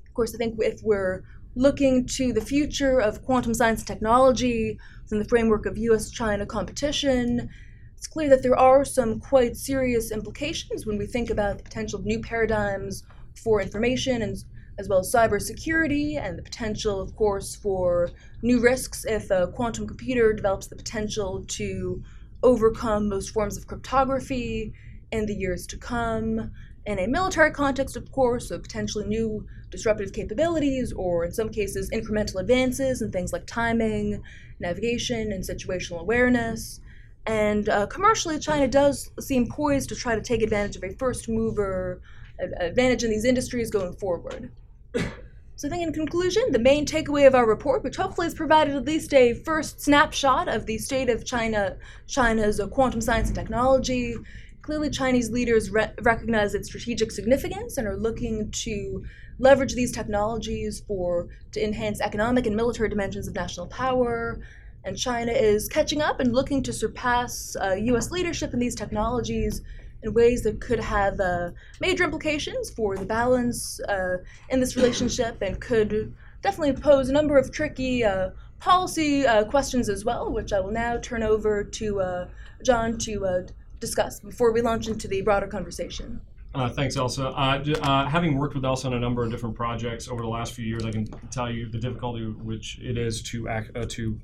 Of 0.07 0.14
course, 0.14 0.35
I 0.35 0.38
think 0.38 0.57
if 0.59 0.81
we're 0.83 1.23
looking 1.55 2.07
to 2.07 2.33
the 2.33 2.41
future 2.41 2.99
of 2.99 3.23
quantum 3.23 3.55
science 3.55 3.85
technology 3.85 4.79
within 5.05 5.19
the 5.19 5.29
framework 5.29 5.67
of 5.67 5.79
US 5.79 6.11
China 6.11 6.45
competition, 6.47 7.49
it's 7.97 8.09
clear 8.09 8.29
that 8.31 8.43
there 8.43 8.59
are 8.59 8.85
some 8.85 9.21
quite 9.21 9.57
serious 9.57 10.11
implications 10.11 10.87
when 10.87 10.99
we 10.99 11.07
think 11.07 11.31
about 11.31 11.59
the 11.59 11.62
potential 11.62 12.00
of 12.00 12.05
new 12.05 12.21
paradigms 12.21 13.05
for 13.43 13.61
information 13.61 14.23
and 14.23 14.37
as 14.79 14.88
well 14.88 15.00
as 15.00 15.12
cybersecurity 15.12 16.17
and 16.17 16.38
the 16.38 16.43
potential, 16.43 17.00
of 17.00 17.14
course, 17.14 17.55
for 17.55 18.11
new 18.43 18.61
risks 18.61 19.05
if 19.05 19.31
a 19.31 19.49
quantum 19.49 19.87
computer 19.87 20.33
develops 20.33 20.67
the 20.67 20.76
potential 20.76 21.45
to 21.49 22.02
overcome 22.43 23.09
most 23.09 23.31
forms 23.31 23.57
of 23.57 23.67
cryptography 23.67 24.73
in 25.11 25.26
the 25.26 25.35
years 25.35 25.67
to 25.67 25.76
come. 25.76 26.50
In 26.85 26.99
a 26.99 27.07
military 27.07 27.52
context, 27.52 27.97
of 27.97 28.11
course, 28.11 28.49
so 28.49 28.59
potentially 28.59 29.07
new 29.07 29.47
disruptive 29.71 30.12
capabilities, 30.12 30.93
or 30.93 31.25
in 31.25 31.33
some 31.33 31.49
cases, 31.49 31.91
incremental 31.91 32.41
advances 32.41 33.02
in 33.02 33.12
things 33.12 33.33
like 33.33 33.47
timing, 33.47 34.23
navigation, 34.59 35.33
and 35.33 35.45
situational 35.45 36.00
awareness. 36.00 36.81
And 37.26 37.69
uh, 37.69 37.87
commercially, 37.87 38.38
China 38.41 38.67
does 38.67 39.11
seem 39.21 39.49
poised 39.49 39.91
to 39.91 39.95
try 39.95 40.17
to 40.17 40.21
take 40.21 40.43
advantage 40.43 40.76
of 40.76 40.83
a 40.83 40.93
first 40.95 41.29
mover 41.29 42.00
advantage 42.59 43.05
in 43.05 43.11
these 43.11 43.25
industries 43.25 43.71
going 43.71 43.95
forward. 43.95 44.50
So 45.54 45.68
I 45.68 45.70
think 45.70 45.87
in 45.87 45.92
conclusion, 45.92 46.50
the 46.50 46.58
main 46.58 46.87
takeaway 46.87 47.25
of 47.25 47.37
our 47.37 47.46
report, 47.46 47.84
which 47.84 47.94
hopefully 47.94 48.26
has 48.26 48.34
provided 48.34 48.75
at 48.75 48.84
least 48.84 49.14
a 49.14 49.34
first 49.34 49.80
snapshot 49.80 50.49
of 50.49 50.66
the 50.66 50.76
state 50.76 51.08
of 51.08 51.25
China, 51.25 51.76
China's 52.08 52.58
uh, 52.58 52.66
quantum 52.66 53.00
science 53.00 53.28
and 53.28 53.37
technology, 53.37 54.16
clearly 54.62 54.90
Chinese 54.90 55.30
leaders 55.30 55.70
re- 55.70 55.92
recognize 56.02 56.54
its 56.54 56.66
strategic 56.66 57.12
significance 57.12 57.76
and 57.76 57.87
are 57.87 57.96
looking 57.96 58.50
to 58.50 59.04
leverage 59.38 59.75
these 59.75 59.92
technologies 59.92 60.80
for 60.80 61.28
to 61.52 61.62
enhance 61.62 62.00
economic 62.00 62.46
and 62.46 62.56
military 62.56 62.88
dimensions 62.88 63.28
of 63.28 63.34
national 63.34 63.68
power. 63.68 64.40
And 64.84 64.99
China 64.99 65.30
is 65.30 65.68
catching 65.68 66.02
up 66.02 66.18
and 66.18 66.32
looking 66.32 66.64
to 66.64 66.72
surpass 66.72 67.54
uh, 67.62 67.75
U.S. 67.75 68.11
leadership 68.11 68.52
in 68.52 68.58
these 68.58 68.75
technologies 68.75 69.62
in 70.02 70.12
ways 70.14 70.42
that 70.42 70.61
could 70.61 70.80
have 70.80 71.18
uh, 71.21 71.50
major 71.80 72.04
implications 72.04 72.71
for 72.71 72.97
the 72.97 73.04
balance 73.04 73.80
uh, 73.88 74.16
in 74.50 74.61
this 74.61 74.76
relationship 74.76 75.40
and 75.42 75.61
could 75.61 76.14
definitely 76.42 76.73
pose 76.73 77.09
a 77.09 77.12
number 77.12 77.38
of 77.38 77.52
tricky 77.52 78.04
uh, 78.04 78.30
policy 78.62 79.26
uh, 79.26 79.44
questions 79.44 79.88
as 79.88 80.04
well, 80.04 80.30
which 80.30 80.52
I 80.52 80.61
will 80.61 80.71
now 80.71 80.99
turn 80.99 81.23
over 81.23 81.64
to 81.64 82.00
uh, 82.00 82.28
John 82.64 82.97
to 82.99 83.26
uh, 83.26 83.42
discuss 83.80 84.21
before 84.21 84.52
we 84.52 84.62
launch 84.62 84.87
into 84.87 85.09
the 85.09 85.21
broader 85.23 85.49
conversation. 85.49 86.21
Uh, 86.54 86.68
thanks, 86.68 86.97
Elsa. 86.97 87.28
Uh, 87.28 87.64
uh, 87.80 88.06
having 88.06 88.37
worked 88.37 88.54
with 88.54 88.64
Elsa 88.64 88.87
on 88.87 88.94
a 88.94 89.00
number 89.00 89.25
of 89.25 89.30
different 89.30 89.56
projects 89.56 90.06
over 90.06 90.23
the 90.23 90.28
last 90.28 90.52
few 90.52 90.66
years, 90.66 90.85
I 90.85 90.92
can 90.92 91.06
tell 91.30 91.50
you 91.50 91.68
the 91.68 91.78
difficulty 91.78 92.26
which 92.26 92.78
it 92.80 92.99
is 92.99 93.23
to 93.23 93.49
act, 93.49 93.71
to 93.90 94.21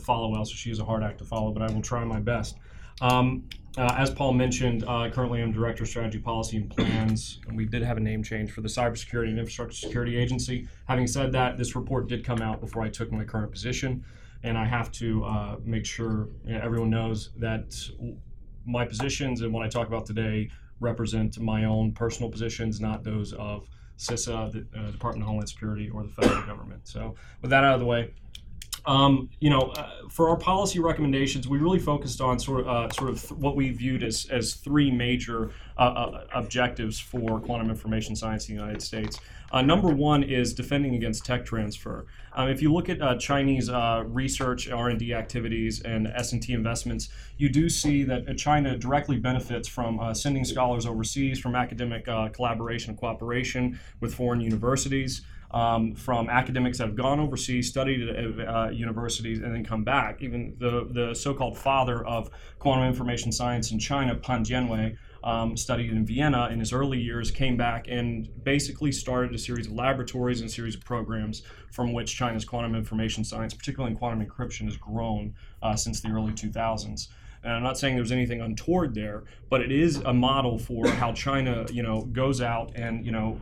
follow 0.00 0.34
Elsa. 0.36 0.54
She 0.54 0.70
is 0.70 0.78
a 0.78 0.84
hard 0.84 1.02
act 1.02 1.18
to 1.18 1.24
follow, 1.24 1.50
but 1.50 1.62
I 1.62 1.72
will 1.72 1.82
try 1.82 2.04
my 2.04 2.20
best. 2.20 2.56
Um, 3.00 3.44
uh, 3.76 3.94
as 3.96 4.10
Paul 4.10 4.34
mentioned, 4.34 4.84
I 4.86 5.08
currently 5.10 5.42
I'm 5.42 5.52
Director 5.52 5.84
of 5.84 5.88
Strategy, 5.88 6.18
Policy, 6.18 6.58
and 6.58 6.70
Plans. 6.70 7.40
And 7.48 7.56
we 7.56 7.64
did 7.64 7.82
have 7.82 7.96
a 7.96 8.00
name 8.00 8.22
change 8.22 8.50
for 8.50 8.60
the 8.60 8.68
Cybersecurity 8.68 9.28
and 9.28 9.38
Infrastructure 9.38 9.76
Security 9.76 10.16
Agency. 10.16 10.68
Having 10.86 11.06
said 11.06 11.32
that, 11.32 11.56
this 11.56 11.74
report 11.74 12.08
did 12.08 12.24
come 12.24 12.42
out 12.42 12.60
before 12.60 12.82
I 12.82 12.88
took 12.88 13.10
my 13.10 13.24
current 13.24 13.50
position, 13.50 14.04
and 14.42 14.58
I 14.58 14.66
have 14.66 14.92
to 14.92 15.58
make 15.64 15.86
sure 15.86 16.28
you 16.44 16.54
know, 16.54 16.60
everyone 16.62 16.90
knows 16.90 17.30
that 17.38 17.74
my 18.66 18.84
positions 18.84 19.40
and 19.40 19.52
what 19.52 19.64
I 19.64 19.68
talk 19.68 19.88
about 19.88 20.06
today 20.06 20.50
represent 20.80 21.38
my 21.40 21.64
own 21.64 21.92
personal 21.92 22.30
positions, 22.30 22.80
not 22.80 23.04
those 23.04 23.32
of 23.34 23.68
CISA, 23.98 24.52
the 24.52 24.78
uh, 24.78 24.90
Department 24.90 25.22
of 25.22 25.28
Homeland 25.28 25.48
Security, 25.48 25.88
or 25.88 26.02
the 26.02 26.08
federal 26.10 26.42
government. 26.42 26.86
So, 26.88 27.14
with 27.40 27.50
that 27.50 27.64
out 27.64 27.74
of 27.74 27.80
the 27.80 27.86
way, 27.86 28.12
um, 28.84 29.30
you 29.38 29.48
know, 29.48 29.60
uh, 29.60 29.90
for 30.08 30.28
our 30.28 30.36
policy 30.36 30.80
recommendations, 30.80 31.46
we 31.46 31.58
really 31.58 31.78
focused 31.78 32.20
on 32.20 32.38
sort 32.38 32.60
of, 32.60 32.68
uh, 32.68 32.90
sort 32.90 33.10
of 33.10 33.30
what 33.40 33.54
we 33.54 33.70
viewed 33.70 34.02
as, 34.02 34.26
as 34.30 34.54
three 34.54 34.90
major 34.90 35.50
uh, 35.78 35.80
uh 35.80 36.24
objectives 36.34 36.98
for 36.98 37.40
quantum 37.40 37.70
information 37.70 38.14
science 38.14 38.48
in 38.48 38.56
the 38.56 38.60
United 38.60 38.82
States. 38.82 39.18
Uh, 39.52 39.62
number 39.62 39.88
one 39.88 40.22
is 40.22 40.52
defending 40.52 40.94
against 40.94 41.24
tech 41.24 41.44
transfer. 41.44 42.06
Um, 42.34 42.48
if 42.48 42.62
you 42.62 42.72
look 42.72 42.88
at 42.88 43.00
uh, 43.02 43.16
Chinese 43.18 43.70
research, 44.06 44.68
R&D 44.70 45.12
activities, 45.12 45.82
and 45.82 46.08
S&T 46.08 46.52
investments, 46.52 47.10
you 47.36 47.50
do 47.50 47.68
see 47.68 48.02
that 48.04 48.36
China 48.38 48.78
directly 48.78 49.18
benefits 49.18 49.68
from 49.68 50.14
sending 50.14 50.44
scholars 50.44 50.86
overseas, 50.86 51.38
from 51.38 51.54
academic 51.54 52.06
collaboration 52.32 52.90
and 52.90 52.98
cooperation 52.98 53.78
with 54.00 54.14
foreign 54.14 54.40
universities 54.40 55.22
um, 55.52 55.94
from 55.94 56.30
academics 56.30 56.78
that 56.78 56.86
have 56.86 56.96
gone 56.96 57.20
overseas, 57.20 57.68
studied 57.68 58.08
at 58.08 58.48
uh, 58.48 58.70
universities, 58.70 59.40
and 59.40 59.54
then 59.54 59.64
come 59.64 59.84
back. 59.84 60.22
Even 60.22 60.56
the, 60.58 60.88
the 60.90 61.14
so 61.14 61.34
called 61.34 61.58
father 61.58 62.04
of 62.06 62.30
quantum 62.58 62.86
information 62.88 63.30
science 63.32 63.70
in 63.70 63.78
China, 63.78 64.14
Pan 64.14 64.44
Jianwei, 64.44 64.96
um, 65.24 65.56
studied 65.56 65.90
in 65.92 66.04
Vienna 66.04 66.48
in 66.50 66.58
his 66.58 66.72
early 66.72 66.98
years, 66.98 67.30
came 67.30 67.56
back 67.56 67.86
and 67.88 68.28
basically 68.44 68.90
started 68.90 69.34
a 69.34 69.38
series 69.38 69.66
of 69.66 69.72
laboratories 69.72 70.40
and 70.40 70.50
series 70.50 70.74
of 70.74 70.84
programs 70.84 71.42
from 71.70 71.92
which 71.92 72.14
China's 72.16 72.44
quantum 72.44 72.74
information 72.74 73.24
science, 73.24 73.54
particularly 73.54 73.92
in 73.92 73.98
quantum 73.98 74.24
encryption, 74.24 74.64
has 74.64 74.76
grown 74.76 75.34
uh, 75.62 75.76
since 75.76 76.00
the 76.00 76.08
early 76.08 76.32
2000s. 76.32 77.08
And 77.44 77.52
I'm 77.52 77.62
not 77.62 77.78
saying 77.78 77.96
there's 77.96 78.12
anything 78.12 78.40
untoward 78.40 78.94
there, 78.94 79.24
but 79.50 79.60
it 79.60 79.72
is 79.72 79.96
a 79.96 80.12
model 80.12 80.58
for 80.58 80.86
how 80.86 81.12
China, 81.12 81.66
you 81.72 81.82
know, 81.82 82.02
goes 82.02 82.40
out 82.40 82.72
and 82.76 83.04
you 83.04 83.12
know, 83.12 83.40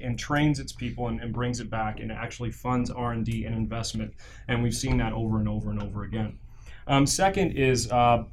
and 0.00 0.18
trains 0.18 0.60
its 0.60 0.72
people 0.72 1.08
and, 1.08 1.20
and 1.20 1.32
brings 1.32 1.60
it 1.60 1.68
back 1.68 2.00
and 2.00 2.12
actually 2.12 2.50
funds 2.50 2.90
R&D 2.90 3.44
and 3.44 3.54
investment. 3.54 4.14
And 4.48 4.62
we've 4.62 4.74
seen 4.74 4.96
that 4.98 5.12
over 5.12 5.38
and 5.38 5.48
over 5.48 5.70
and 5.70 5.82
over 5.82 6.04
again. 6.04 6.38
Um, 6.86 7.06
second 7.06 7.52
is 7.52 7.90
uh, 7.90 8.24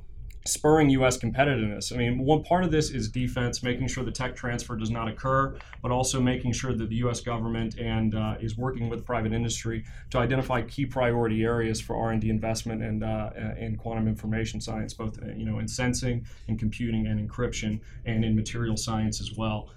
spurring 0.47 0.89
U.S. 0.91 1.17
competitiveness. 1.17 1.93
I 1.93 1.97
mean, 1.97 2.19
one 2.19 2.43
part 2.43 2.63
of 2.63 2.71
this 2.71 2.89
is 2.89 3.09
defense, 3.09 3.63
making 3.63 3.87
sure 3.87 4.03
the 4.03 4.11
tech 4.11 4.35
transfer 4.35 4.75
does 4.75 4.89
not 4.89 5.07
occur, 5.07 5.55
but 5.81 5.91
also 5.91 6.19
making 6.21 6.53
sure 6.53 6.73
that 6.73 6.89
the 6.89 6.95
U.S. 6.97 7.21
government 7.21 7.77
and 7.77 8.15
uh, 8.15 8.35
is 8.39 8.57
working 8.57 8.89
with 8.89 9.05
private 9.05 9.33
industry 9.33 9.83
to 10.11 10.17
identify 10.17 10.61
key 10.61 10.85
priority 10.85 11.43
areas 11.43 11.81
for 11.81 11.95
R&D 11.95 12.29
investment 12.29 12.81
and 12.81 13.03
uh, 13.03 13.31
in 13.57 13.75
quantum 13.75 14.07
information 14.07 14.61
science, 14.61 14.93
both 14.93 15.21
uh, 15.21 15.27
you 15.35 15.45
know 15.45 15.59
in 15.59 15.67
sensing, 15.67 16.25
in 16.47 16.57
computing, 16.57 17.07
and 17.07 17.29
encryption, 17.29 17.79
and 18.05 18.23
in 18.23 18.35
material 18.35 18.77
science 18.77 19.21
as 19.21 19.33
well. 19.37 19.69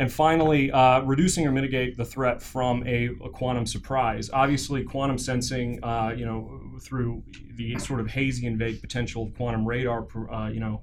And 0.00 0.10
finally, 0.10 0.72
uh, 0.72 1.02
reducing 1.02 1.46
or 1.46 1.52
mitigate 1.52 1.98
the 1.98 2.06
threat 2.06 2.40
from 2.40 2.82
a, 2.86 3.10
a 3.22 3.28
quantum 3.28 3.66
surprise. 3.66 4.30
Obviously, 4.32 4.82
quantum 4.82 5.18
sensing, 5.18 5.78
uh, 5.84 6.14
you 6.16 6.24
know, 6.24 6.58
through 6.80 7.22
the 7.56 7.78
sort 7.78 8.00
of 8.00 8.06
hazy 8.06 8.46
and 8.46 8.58
vague 8.58 8.80
potential 8.80 9.24
of 9.24 9.34
quantum 9.34 9.68
radar, 9.68 10.06
uh, 10.32 10.48
you 10.48 10.58
know, 10.58 10.80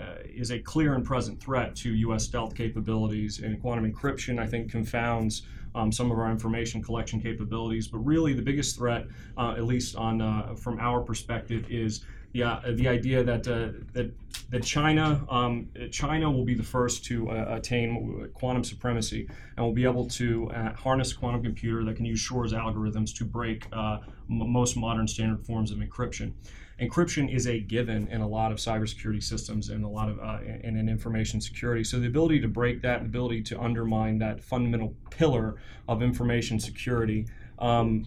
uh, 0.00 0.14
is 0.24 0.52
a 0.52 0.60
clear 0.60 0.94
and 0.94 1.04
present 1.04 1.42
threat 1.42 1.74
to 1.74 1.92
U.S. 1.96 2.26
stealth 2.26 2.54
capabilities. 2.54 3.40
And 3.40 3.60
quantum 3.60 3.92
encryption, 3.92 4.38
I 4.38 4.46
think, 4.46 4.70
confounds 4.70 5.42
um, 5.74 5.90
some 5.90 6.12
of 6.12 6.18
our 6.20 6.30
information 6.30 6.80
collection 6.80 7.20
capabilities. 7.20 7.88
But 7.88 7.98
really, 7.98 8.34
the 8.34 8.42
biggest 8.42 8.76
threat, 8.76 9.04
uh, 9.36 9.54
at 9.56 9.64
least 9.64 9.96
on 9.96 10.20
uh, 10.20 10.54
from 10.54 10.78
our 10.78 11.00
perspective, 11.00 11.66
is 11.68 12.04
yeah, 12.32 12.60
the 12.74 12.88
idea 12.88 13.24
that 13.24 13.48
uh, 13.48 13.68
that 13.92 14.12
that 14.50 14.62
China 14.62 15.24
um, 15.28 15.68
China 15.90 16.30
will 16.30 16.44
be 16.44 16.54
the 16.54 16.62
first 16.62 17.04
to 17.06 17.28
uh, 17.30 17.56
attain 17.56 18.30
quantum 18.34 18.62
supremacy 18.62 19.28
and 19.56 19.66
will 19.66 19.72
be 19.72 19.84
able 19.84 20.06
to 20.06 20.48
uh, 20.50 20.72
harness 20.74 21.12
quantum 21.12 21.42
computer 21.42 21.84
that 21.84 21.96
can 21.96 22.04
use 22.04 22.20
Shor's 22.20 22.52
algorithms 22.52 23.14
to 23.16 23.24
break 23.24 23.66
uh, 23.72 23.98
m- 24.30 24.50
most 24.50 24.76
modern 24.76 25.08
standard 25.08 25.44
forms 25.44 25.72
of 25.72 25.78
encryption. 25.78 26.32
Encryption 26.80 27.32
is 27.32 27.46
a 27.46 27.60
given 27.60 28.06
in 28.08 28.20
a 28.20 28.28
lot 28.28 28.52
of 28.52 28.58
cybersecurity 28.58 29.22
systems 29.22 29.68
and 29.68 29.84
a 29.84 29.88
lot 29.88 30.08
of 30.08 30.18
uh, 30.20 30.38
in, 30.62 30.76
in 30.76 30.88
information 30.88 31.40
security. 31.40 31.82
So 31.82 31.98
the 31.98 32.06
ability 32.06 32.40
to 32.40 32.48
break 32.48 32.80
that, 32.82 33.00
the 33.00 33.06
ability 33.06 33.42
to 33.42 33.60
undermine 33.60 34.18
that 34.18 34.40
fundamental 34.42 34.94
pillar 35.10 35.56
of 35.88 36.00
information 36.00 36.60
security. 36.60 37.26
Um, 37.58 38.06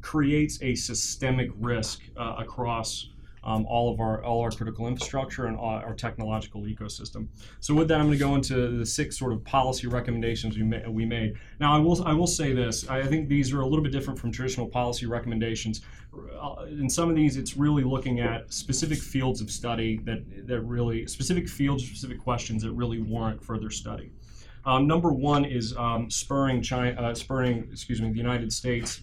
creates 0.00 0.60
a 0.62 0.74
systemic 0.74 1.50
risk 1.58 2.02
uh, 2.16 2.36
across 2.38 3.08
um, 3.44 3.66
all 3.66 3.92
of 3.92 4.00
our 4.00 4.22
all 4.24 4.40
our 4.42 4.50
critical 4.50 4.86
infrastructure 4.86 5.46
and 5.46 5.56
our 5.58 5.94
technological 5.94 6.62
ecosystem. 6.62 7.28
So 7.60 7.74
with 7.74 7.88
that, 7.88 8.00
I'm 8.00 8.06
going 8.06 8.18
to 8.18 8.24
go 8.24 8.34
into 8.34 8.78
the 8.78 8.86
six 8.86 9.18
sort 9.18 9.32
of 9.32 9.42
policy 9.44 9.86
recommendations 9.86 10.56
we, 10.56 10.64
ma- 10.64 10.88
we 10.88 11.06
made. 11.06 11.34
Now, 11.60 11.74
I 11.74 11.78
will 11.78 12.02
I 12.04 12.12
will 12.12 12.26
say 12.26 12.52
this: 12.52 12.88
I 12.88 13.06
think 13.06 13.28
these 13.28 13.52
are 13.52 13.60
a 13.60 13.66
little 13.66 13.82
bit 13.82 13.92
different 13.92 14.18
from 14.18 14.32
traditional 14.32 14.66
policy 14.66 15.06
recommendations. 15.06 15.80
Uh, 16.40 16.64
in 16.68 16.90
some 16.90 17.08
of 17.08 17.16
these, 17.16 17.36
it's 17.36 17.56
really 17.56 17.84
looking 17.84 18.20
at 18.20 18.52
specific 18.52 18.98
fields 18.98 19.40
of 19.40 19.50
study 19.50 19.98
that 20.04 20.46
that 20.46 20.60
really 20.60 21.06
specific 21.06 21.48
fields, 21.48 21.84
specific 21.84 22.20
questions 22.20 22.62
that 22.62 22.72
really 22.72 23.00
warrant 23.00 23.42
further 23.42 23.70
study. 23.70 24.12
Um, 24.64 24.86
number 24.86 25.10
one 25.10 25.44
is 25.46 25.74
um, 25.76 26.10
spurring 26.10 26.60
China, 26.60 27.00
uh, 27.00 27.14
spurring 27.14 27.68
excuse 27.72 28.02
me, 28.02 28.10
the 28.10 28.18
United 28.18 28.52
States 28.52 29.02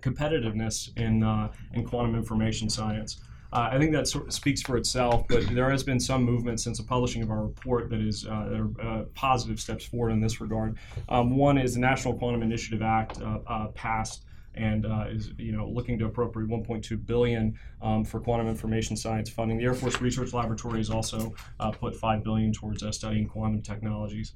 competitiveness 0.00 0.96
in, 0.96 1.22
uh, 1.22 1.52
in 1.72 1.84
quantum 1.84 2.14
information 2.14 2.68
science. 2.68 3.20
Uh, 3.52 3.70
I 3.72 3.78
think 3.78 3.92
that 3.92 4.06
sort 4.06 4.26
of 4.26 4.32
speaks 4.32 4.60
for 4.60 4.76
itself, 4.76 5.26
but 5.28 5.46
there 5.54 5.70
has 5.70 5.82
been 5.82 5.98
some 5.98 6.22
movement 6.22 6.60
since 6.60 6.78
the 6.78 6.84
publishing 6.84 7.22
of 7.22 7.30
our 7.30 7.42
report 7.42 7.88
that 7.90 8.00
is 8.00 8.26
uh, 8.26 8.66
uh, 8.82 9.04
positive 9.14 9.58
steps 9.58 9.86
forward 9.86 10.10
in 10.10 10.20
this 10.20 10.40
regard. 10.40 10.76
Um, 11.08 11.36
one 11.36 11.56
is 11.56 11.74
the 11.74 11.80
National 11.80 12.14
Quantum 12.14 12.42
Initiative 12.42 12.82
Act 12.82 13.20
uh, 13.22 13.38
uh, 13.46 13.68
passed 13.68 14.24
and 14.54 14.84
uh, 14.84 15.06
is 15.08 15.32
you 15.38 15.52
know 15.52 15.68
looking 15.68 15.98
to 15.98 16.06
appropriate 16.06 16.50
1.2 16.50 17.06
billion 17.06 17.58
um, 17.80 18.04
for 18.04 18.20
quantum 18.20 18.48
information 18.48 18.96
science 18.96 19.30
funding. 19.30 19.56
The 19.56 19.64
Air 19.64 19.74
Force 19.74 20.00
Research 20.00 20.34
Laboratory 20.34 20.78
has 20.78 20.90
also 20.90 21.32
put 21.80 21.94
5 21.96 22.24
billion 22.24 22.52
towards 22.52 22.84
studying 22.94 23.28
quantum 23.28 23.62
technologies. 23.62 24.32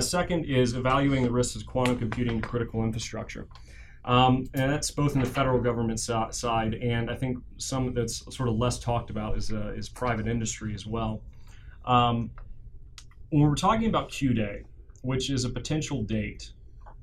second 0.00 0.44
is 0.44 0.74
evaluating 0.74 1.24
the 1.24 1.30
risks 1.30 1.56
of 1.56 1.66
quantum 1.66 1.98
computing 1.98 2.42
to 2.42 2.48
critical 2.48 2.82
infrastructure. 2.84 3.46
Um, 4.04 4.48
and 4.54 4.72
that's 4.72 4.90
both 4.90 5.14
in 5.14 5.20
the 5.20 5.28
federal 5.28 5.60
government 5.60 6.00
so- 6.00 6.30
side, 6.30 6.74
and 6.74 7.10
I 7.10 7.16
think 7.16 7.38
some 7.58 7.92
that's 7.92 8.24
sort 8.34 8.48
of 8.48 8.56
less 8.56 8.78
talked 8.78 9.10
about 9.10 9.36
is, 9.36 9.52
uh, 9.52 9.72
is 9.76 9.88
private 9.88 10.26
industry 10.26 10.74
as 10.74 10.86
well. 10.86 11.20
Um, 11.84 12.30
when 13.30 13.42
we're 13.42 13.54
talking 13.54 13.88
about 13.88 14.08
Q 14.08 14.32
Day, 14.34 14.64
which 15.02 15.30
is 15.30 15.44
a 15.44 15.50
potential 15.50 16.02
date, 16.02 16.52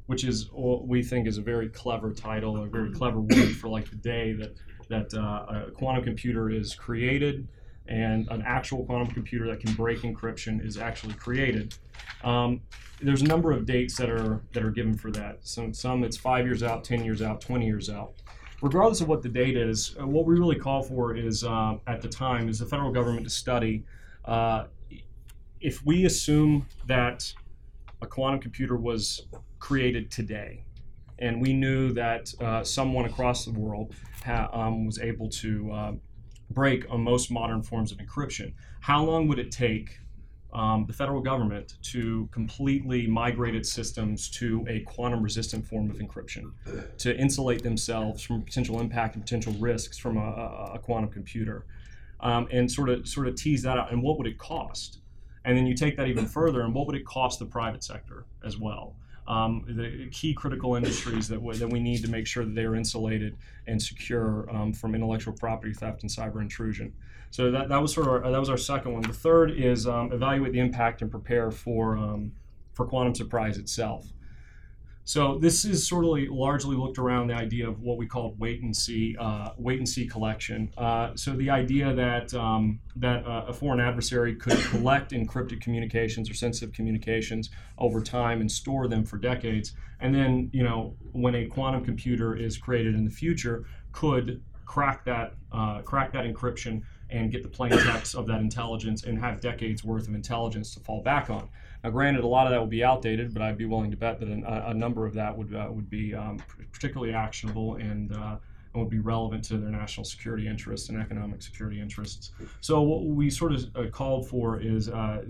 which 0.07 0.23
is 0.23 0.49
what 0.51 0.88
we 0.88 1.03
think 1.03 1.27
is 1.27 1.38
a 1.38 1.41
very 1.41 1.69
clever 1.69 2.12
title, 2.12 2.57
a 2.57 2.67
very 2.67 2.91
clever 2.91 3.19
word 3.19 3.55
for 3.55 3.67
like 3.67 3.89
the 3.89 3.95
day 3.97 4.33
that 4.33 4.55
that 4.89 5.13
uh, 5.13 5.67
a 5.67 5.71
quantum 5.71 6.03
computer 6.03 6.49
is 6.49 6.73
created 6.73 7.47
and 7.89 8.28
an 8.30 8.43
actual 8.45 8.86
quantum 8.86 9.08
computer 9.08 9.47
that 9.47 9.60
can 9.60 9.73
break 9.73 10.00
encryption 10.02 10.65
is 10.65 10.78
actually 10.78 11.13
created. 11.13 11.76
Um, 12.23 12.62
there's 13.02 13.21
a 13.21 13.26
number 13.26 13.52
of 13.52 13.65
dates 13.65 13.95
that 13.97 14.10
are 14.10 14.41
that 14.54 14.63
are 14.63 14.71
given 14.71 14.97
for 14.97 15.12
that. 15.12 15.39
Some 15.41 15.73
some 15.73 16.04
it's 16.04 16.17
five 16.17 16.45
years 16.45 16.63
out, 16.63 16.84
ten 16.84 17.04
years 17.04 17.21
out, 17.21 17.41
twenty 17.41 17.65
years 17.65 17.89
out. 17.89 18.13
Regardless 18.62 19.02
of 19.02 19.08
what 19.08 19.21
the 19.21 19.30
date 19.30 19.56
is, 19.56 19.95
uh, 20.02 20.08
what 20.08 20.26
we 20.26 20.38
really 20.38 20.56
call 20.56 20.82
for 20.82 21.15
is 21.15 21.43
uh, 21.43 21.76
at 21.86 22.02
the 22.02 22.08
time 22.10 22.50
is 22.50 22.60
the 22.60 22.65
federal 22.65 22.91
government 22.91 23.23
to 23.23 23.30
study. 23.30 23.86
Uh, 24.26 24.65
if 25.62 25.86
we 25.86 26.06
assume 26.06 26.65
that 26.88 27.32
a 28.02 28.08
quantum 28.08 28.39
computer 28.39 28.76
was 28.76 29.28
created 29.60 30.10
today, 30.10 30.63
and 31.19 31.41
we 31.41 31.54
knew 31.54 31.91
that 31.93 32.34
uh, 32.41 32.63
someone 32.63 33.06
across 33.06 33.45
the 33.45 33.52
world 33.52 33.93
ha- 34.23 34.50
um, 34.52 34.86
was 34.86 35.00
able 35.00 35.30
to 35.30 35.71
uh, 35.71 35.91
break 36.49 36.86
on 36.89 37.01
most 37.01 37.31
modern 37.31 37.62
forms 37.62 37.91
of 37.91 37.97
encryption. 37.97 38.53
How 38.79 39.03
long 39.03 39.27
would 39.27 39.39
it 39.39 39.51
take 39.51 39.99
um, 40.53 40.86
the 40.88 40.93
federal 40.93 41.21
government 41.21 41.75
to 41.83 42.27
completely 42.31 43.05
migrate 43.05 43.55
its 43.55 43.71
systems 43.71 44.29
to 44.31 44.65
a 44.69 44.79
quantum 44.81 45.21
resistant 45.21 45.65
form 45.67 45.89
of 45.89 45.97
encryption? 45.97 46.51
To 46.99 47.15
insulate 47.17 47.63
themselves 47.63 48.21
from 48.23 48.43
potential 48.43 48.79
impact 48.79 49.15
and 49.15 49.23
potential 49.23 49.53
risks 49.60 49.97
from 49.97 50.17
a, 50.17 50.71
a 50.75 50.79
quantum 50.79 51.10
computer. 51.10 51.65
Um, 52.19 52.47
and 52.51 52.71
sort 52.71 52.89
of 52.89 53.07
sort 53.07 53.27
of 53.27 53.36
tease 53.36 53.62
that 53.62 53.77
out 53.77 53.91
and 53.91 54.01
what 54.01 54.17
would 54.17 54.25
it 54.25 54.39
cost? 54.39 55.01
And 55.45 55.55
then 55.55 55.67
you 55.67 55.75
take 55.75 55.97
that 55.97 56.07
even 56.07 56.25
further 56.25 56.62
and 56.62 56.73
what 56.73 56.88
would 56.88 56.95
it 56.95 57.05
cost 57.05 57.38
the 57.38 57.45
private 57.45 57.83
sector 57.83 58.25
as 58.43 58.57
well 58.57 58.95
um, 59.27 59.65
the 59.67 60.07
key 60.11 60.33
critical 60.33 60.75
industries 60.75 61.27
that, 61.27 61.35
w- 61.35 61.57
that 61.57 61.67
we 61.67 61.79
need 61.79 62.01
to 62.03 62.09
make 62.09 62.27
sure 62.27 62.45
that 62.45 62.55
they 62.55 62.63
are 62.63 62.75
insulated 62.75 63.35
and 63.67 63.81
secure 63.81 64.49
um, 64.49 64.73
from 64.73 64.95
intellectual 64.95 65.33
property 65.33 65.73
theft 65.73 66.03
and 66.03 66.11
cyber 66.11 66.41
intrusion. 66.41 66.93
So 67.29 67.51
that, 67.51 67.69
that 67.69 67.81
was 67.81 67.93
sort 67.93 68.07
of 68.07 68.13
our, 68.13 68.31
that 68.31 68.39
was 68.39 68.49
our 68.49 68.57
second 68.57 68.93
one. 68.93 69.01
The 69.01 69.13
third 69.13 69.51
is 69.51 69.85
um, 69.85 70.11
evaluate 70.13 70.53
the 70.53 70.59
impact 70.59 71.01
and 71.01 71.11
prepare 71.11 71.51
for 71.51 71.97
um, 71.97 72.31
for 72.73 72.85
quantum 72.85 73.15
surprise 73.15 73.57
itself. 73.57 74.05
So 75.07 75.37
this 75.37 75.63
is 75.63 75.87
sort 75.87 76.03
of 76.03 76.29
largely 76.35 76.75
looked 76.75 76.97
around 76.97 77.27
the 77.27 77.33
idea 77.33 77.65
of 77.65 77.79
what 77.79 77.97
we 77.97 78.05
call 78.05 78.35
wait 78.37 78.61
and 78.61 78.75
see, 78.75 79.15
uh, 79.17 79.51
wait 79.57 79.77
and 79.77 79.87
see 79.87 80.05
collection. 80.05 80.69
Uh, 80.77 81.11
so 81.15 81.31
the 81.31 81.49
idea 81.49 81.93
that 81.93 82.33
um, 82.33 82.81
that 82.97 83.25
uh, 83.25 83.45
a 83.47 83.53
foreign 83.53 83.79
adversary 83.79 84.35
could 84.35 84.59
collect 84.65 85.13
encrypted 85.13 85.61
communications 85.61 86.29
or 86.29 86.33
sensitive 86.33 86.73
communications 86.75 87.51
over 87.77 88.01
time 88.01 88.41
and 88.41 88.51
store 88.51 88.89
them 88.89 89.05
for 89.05 89.17
decades, 89.17 89.75
and 90.01 90.13
then 90.13 90.49
you 90.51 90.61
know 90.61 90.93
when 91.13 91.35
a 91.35 91.45
quantum 91.45 91.85
computer 91.85 92.35
is 92.35 92.57
created 92.57 92.93
in 92.93 93.05
the 93.05 93.11
future, 93.11 93.65
could 93.93 94.43
crack 94.65 95.05
that 95.05 95.35
uh, 95.53 95.81
crack 95.83 96.11
that 96.11 96.25
encryption 96.25 96.81
and 97.09 97.31
get 97.31 97.43
the 97.43 97.49
plain 97.49 97.71
text 97.71 98.15
of 98.15 98.27
that 98.27 98.41
intelligence 98.41 99.03
and 99.03 99.17
have 99.19 99.39
decades 99.39 99.83
worth 99.83 100.07
of 100.07 100.15
intelligence 100.15 100.73
to 100.73 100.79
fall 100.79 101.01
back 101.01 101.29
on. 101.29 101.47
Now, 101.83 101.91
granted, 101.91 102.23
a 102.23 102.27
lot 102.27 102.47
of 102.47 102.51
that 102.51 102.59
would 102.59 102.69
be 102.69 102.83
outdated, 102.83 103.33
but 103.33 103.41
I'd 103.41 103.57
be 103.57 103.65
willing 103.65 103.91
to 103.91 103.97
bet 103.97 104.19
that 104.19 104.29
a, 104.29 104.69
a 104.69 104.73
number 104.73 105.05
of 105.05 105.13
that 105.13 105.37
would 105.37 105.53
uh, 105.53 105.67
would 105.69 105.89
be 105.89 106.13
um, 106.13 106.41
particularly 106.71 107.13
actionable 107.13 107.75
and. 107.75 108.15
Uh, 108.15 108.37
and 108.73 108.83
would 108.83 108.91
be 108.91 108.99
relevant 108.99 109.43
to 109.45 109.57
their 109.57 109.71
national 109.71 110.03
security 110.03 110.45
interests 110.45 110.89
and 110.89 111.01
economic 111.01 111.41
security 111.41 111.79
interests. 111.79 112.31
So 112.59 112.81
what 112.81 113.05
we 113.05 113.29
sort 113.29 113.53
of 113.53 113.65
uh, 113.75 113.89
called 113.89 114.27
for 114.27 114.59
is 114.59 114.89
uh, 114.89 115.23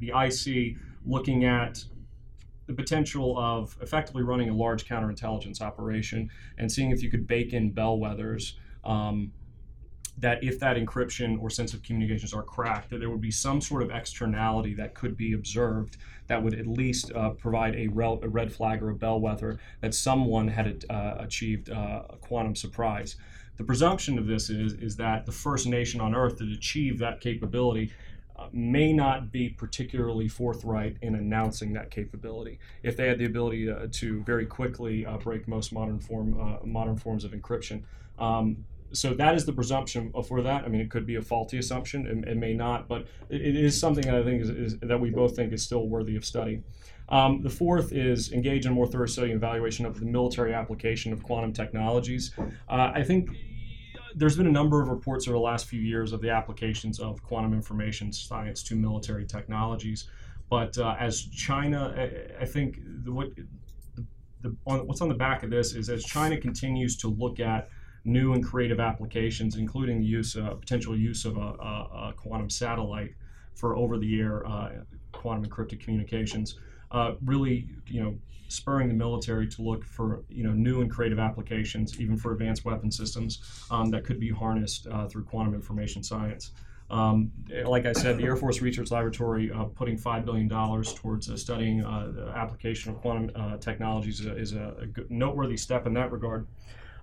the 0.00 0.08
IC 0.08 0.76
looking 1.06 1.44
at 1.44 1.84
the 2.66 2.74
potential 2.74 3.38
of 3.38 3.76
effectively 3.80 4.22
running 4.22 4.48
a 4.50 4.54
large 4.54 4.86
counterintelligence 4.86 5.60
operation 5.60 6.30
and 6.58 6.70
seeing 6.70 6.90
if 6.90 7.02
you 7.02 7.10
could 7.10 7.26
bake 7.26 7.52
in 7.52 7.72
bellwethers 7.72 8.54
um, 8.84 9.32
that 10.20 10.44
if 10.44 10.60
that 10.60 10.76
encryption 10.76 11.40
or 11.40 11.48
sensitive 11.48 11.82
communications 11.82 12.34
are 12.34 12.42
cracked, 12.42 12.90
that 12.90 12.98
there 12.98 13.10
would 13.10 13.20
be 13.20 13.30
some 13.30 13.60
sort 13.60 13.82
of 13.82 13.90
externality 13.90 14.74
that 14.74 14.94
could 14.94 15.16
be 15.16 15.32
observed 15.32 15.96
that 16.26 16.42
would 16.42 16.54
at 16.54 16.66
least 16.66 17.10
uh, 17.12 17.30
provide 17.30 17.74
a, 17.74 17.88
rel- 17.88 18.20
a, 18.22 18.28
red 18.28 18.52
flag 18.52 18.82
or 18.82 18.90
a 18.90 18.94
bellwether 18.94 19.58
that 19.80 19.94
someone 19.94 20.46
had 20.46 20.84
uh, 20.90 21.14
achieved 21.18 21.70
uh, 21.70 22.02
a 22.10 22.16
quantum 22.16 22.54
surprise. 22.54 23.16
The 23.56 23.64
presumption 23.64 24.18
of 24.18 24.26
this 24.26 24.50
is, 24.50 24.74
is 24.74 24.94
that 24.96 25.26
the 25.26 25.32
first 25.32 25.66
nation 25.66 26.00
on 26.00 26.14
Earth 26.14 26.38
to 26.38 26.52
achieve 26.52 26.98
that 26.98 27.20
capability 27.20 27.92
uh, 28.38 28.46
may 28.52 28.92
not 28.92 29.32
be 29.32 29.48
particularly 29.48 30.28
forthright 30.28 30.96
in 31.02 31.14
announcing 31.14 31.72
that 31.72 31.90
capability. 31.90 32.58
If 32.82 32.96
they 32.96 33.08
had 33.08 33.18
the 33.18 33.26
ability 33.26 33.70
uh, 33.70 33.86
to 33.90 34.22
very 34.22 34.46
quickly 34.46 35.06
uh, 35.06 35.16
break 35.16 35.48
most 35.48 35.72
modern 35.72 35.98
form 35.98 36.60
modern 36.64 36.96
forms 36.96 37.24
of 37.24 37.32
encryption, 37.32 37.82
um, 38.18 38.64
so 38.92 39.14
that 39.14 39.34
is 39.34 39.44
the 39.44 39.52
presumption 39.52 40.12
for 40.26 40.42
that. 40.42 40.64
I 40.64 40.68
mean, 40.68 40.80
it 40.80 40.90
could 40.90 41.06
be 41.06 41.16
a 41.16 41.22
faulty 41.22 41.58
assumption, 41.58 42.06
it, 42.06 42.28
it 42.28 42.36
may 42.36 42.54
not, 42.54 42.88
but 42.88 43.06
it, 43.28 43.56
is 43.56 43.78
something 43.78 44.04
that 44.04 44.14
I 44.14 44.22
think 44.22 44.42
is, 44.42 44.50
is, 44.50 44.78
that 44.80 45.00
we 45.00 45.10
both 45.10 45.36
think 45.36 45.52
is 45.52 45.62
still 45.62 45.88
worthy 45.88 46.16
of 46.16 46.24
study. 46.24 46.62
Um, 47.08 47.42
the 47.42 47.50
fourth 47.50 47.92
is 47.92 48.32
engage 48.32 48.66
in 48.66 48.72
more 48.72 48.86
thorough 48.86 49.06
study 49.06 49.32
and 49.32 49.36
evaluation 49.36 49.84
of 49.84 49.98
the 49.98 50.06
military 50.06 50.54
application 50.54 51.12
of 51.12 51.22
quantum 51.22 51.52
technologies. 51.52 52.32
Uh, 52.68 52.92
I 52.94 53.02
think 53.02 53.30
there's 54.14 54.36
been 54.36 54.46
a 54.46 54.52
number 54.52 54.80
of 54.80 54.88
reports 54.88 55.26
over 55.26 55.36
the 55.36 55.42
last 55.42 55.66
few 55.66 55.80
years 55.80 56.12
of 56.12 56.20
the 56.20 56.30
applications 56.30 57.00
of 57.00 57.22
quantum 57.22 57.52
information 57.52 58.12
science 58.12 58.62
to 58.64 58.76
military 58.76 59.26
technologies. 59.26 60.08
But 60.48 60.76
uh, 60.78 60.96
as 60.98 61.22
China, 61.26 61.94
I, 61.96 62.42
I 62.42 62.44
think 62.44 62.80
the, 63.04 63.12
what 63.12 63.28
the, 64.42 64.56
on, 64.66 64.86
what's 64.86 65.00
on 65.00 65.08
the 65.08 65.14
back 65.14 65.42
of 65.42 65.50
this 65.50 65.74
is 65.74 65.88
as 65.88 66.04
China 66.04 66.36
continues 66.36 66.96
to 66.98 67.08
look 67.08 67.40
at 67.40 67.68
new 68.04 68.32
and 68.32 68.44
creative 68.44 68.80
applications, 68.80 69.56
including 69.56 70.00
the 70.00 70.06
use, 70.06 70.34
potential 70.34 70.96
use 70.96 71.24
of 71.24 71.36
a, 71.36 71.40
a, 71.40 72.08
a, 72.08 72.14
quantum 72.16 72.48
satellite 72.48 73.14
for 73.54 73.76
over-the-air 73.76 74.46
uh, 74.46 74.70
quantum 75.12 75.44
encrypted 75.44 75.80
communications. 75.80 76.58
Uh, 76.90 77.12
really, 77.24 77.68
you 77.86 78.02
know, 78.02 78.18
spurring 78.48 78.88
the 78.88 78.94
military 78.94 79.46
to 79.46 79.62
look 79.62 79.84
for 79.84 80.24
you 80.28 80.42
know 80.42 80.52
new 80.52 80.80
and 80.80 80.90
creative 80.90 81.18
applications, 81.18 82.00
even 82.00 82.16
for 82.16 82.32
advanced 82.32 82.64
weapon 82.64 82.90
systems 82.90 83.64
um, 83.70 83.90
that 83.90 84.04
could 84.04 84.18
be 84.18 84.30
harnessed 84.30 84.86
uh, 84.88 85.06
through 85.06 85.24
quantum 85.24 85.54
information 85.54 86.02
science. 86.02 86.50
Um, 86.90 87.30
like 87.64 87.86
I 87.86 87.92
said, 87.92 88.18
the 88.18 88.24
Air 88.24 88.34
Force 88.34 88.60
Research 88.60 88.90
Laboratory 88.90 89.52
uh, 89.52 89.64
putting 89.64 89.96
$5 89.96 90.24
billion 90.24 90.48
towards 90.48 91.30
uh, 91.30 91.36
studying 91.36 91.84
uh, 91.84 92.10
the 92.12 92.32
application 92.36 92.90
of 92.90 93.00
quantum 93.00 93.30
uh, 93.36 93.58
technologies 93.58 94.18
is, 94.18 94.26
a, 94.26 94.36
is 94.36 94.52
a 94.54 94.88
noteworthy 95.08 95.56
step 95.56 95.86
in 95.86 95.94
that 95.94 96.10
regard. 96.10 96.48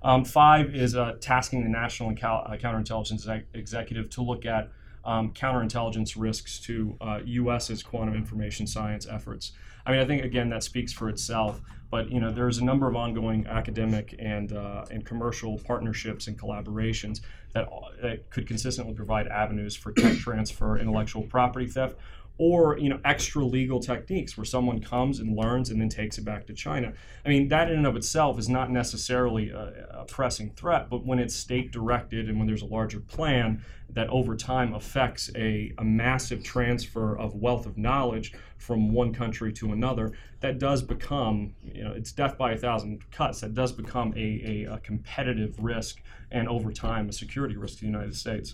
Um, 0.04 0.24
five 0.26 0.76
is 0.76 0.96
uh, 0.96 1.16
tasking 1.20 1.64
the 1.64 1.70
National 1.70 2.14
Cal- 2.16 2.46
uh, 2.48 2.58
Counterintelligence 2.58 3.44
Executive 3.54 4.10
to 4.12 4.22
look 4.22 4.46
at 4.46 4.70
um, 5.06 5.32
counterintelligence 5.34 6.16
risks 6.18 6.60
to 6.60 6.98
uh, 7.00 7.20
U.S.'s 7.24 7.82
quantum 7.82 8.14
information 8.14 8.68
science 8.68 9.08
efforts. 9.10 9.54
I 9.86 9.92
mean, 9.92 10.02
I 10.02 10.06
think 10.06 10.24
again 10.24 10.50
that 10.50 10.64
speaks 10.64 10.92
for 10.92 11.10
itself. 11.10 11.62
But 11.90 12.12
you 12.12 12.20
know, 12.20 12.32
there's 12.32 12.58
a 12.58 12.66
number 12.66 12.88
of 12.88 12.96
ongoing 12.96 13.48
academic 13.48 14.14
and 14.20 14.52
uh, 14.52 14.86
and 14.92 15.06
commercial 15.06 15.58
partnerships 15.60 16.28
and 16.28 16.38
collaborations 16.38 17.22
that, 17.54 17.70
that 18.02 18.30
could 18.30 18.46
consistently 18.46 18.94
provide 18.94 19.28
avenues 19.28 19.76
for 19.76 19.94
tech 19.94 20.18
transfer, 20.18 20.78
intellectual 20.78 21.24
property 21.24 21.68
theft, 21.68 21.96
or 22.38 22.78
you 22.78 22.90
know 22.90 23.00
extra 23.04 23.44
legal 23.44 23.80
techniques 23.80 24.38
where 24.38 24.46
someone 24.46 24.80
comes 24.80 25.20
and 25.20 25.36
learns 25.36 25.70
and 25.70 25.82
then 25.82 25.90
takes 25.90 26.18
it 26.18 26.26
back 26.26 26.46
to 26.48 26.54
China. 26.54 26.94
I 27.26 27.30
mean 27.30 27.48
that 27.50 27.70
in 27.70 27.78
and 27.78 27.88
of 27.88 27.96
itself 27.96 28.38
is 28.38 28.48
not 28.48 28.72
necessarily 28.72 29.50
a, 29.50 29.88
a, 29.92 30.06
pressing 30.06 30.52
threat, 30.52 30.90
but 30.90 31.06
when 31.06 31.20
it's 31.20 31.36
state 31.36 31.72
directed 31.72 32.30
and 32.30 32.38
when 32.38 32.48
there's 32.48 32.62
a 32.62 32.68
larger 32.68 33.00
plan 33.00 33.64
that 33.98 34.08
over 34.10 34.36
time 34.36 34.76
affects 34.76 35.32
a, 35.36 35.74
a 35.80 35.84
massive 35.84 36.44
transfer 36.44 37.18
of 37.18 37.34
wealth 37.34 37.66
of 37.66 37.80
knowledge 37.80 38.32
from 38.60 38.94
one 38.94 39.12
country 39.12 39.52
to 39.52 39.72
another, 39.72 40.14
that 40.40 40.60
does 40.60 40.84
become 40.84 41.56
you 41.64 41.84
know 41.84 41.94
it's 41.94 42.12
death 42.12 42.38
by 42.38 42.52
a 42.52 42.58
thousand 42.58 43.02
cuts. 43.10 43.42
That 43.42 43.56
does 43.56 43.72
become 43.72 44.14
a, 44.16 44.66
a, 44.70 44.74
a 44.76 44.78
competitive 44.82 45.58
risk 45.58 46.00
and 46.30 46.48
over 46.48 46.72
time 46.72 47.10
a 47.10 47.12
security 47.12 47.58
risk 47.58 47.80
to 47.80 47.80
the 47.82 47.88
United 47.88 48.16
States. 48.16 48.54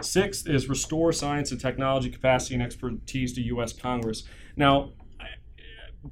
Sixth 0.00 0.48
is 0.48 0.68
restore 0.68 1.12
science 1.12 1.50
and 1.50 1.60
technology 1.60 2.08
capacity 2.08 2.54
and 2.54 2.62
expertise 2.62 3.32
to 3.32 3.42
U.S. 3.42 3.72
Congress. 3.72 4.22
Now, 4.54 4.92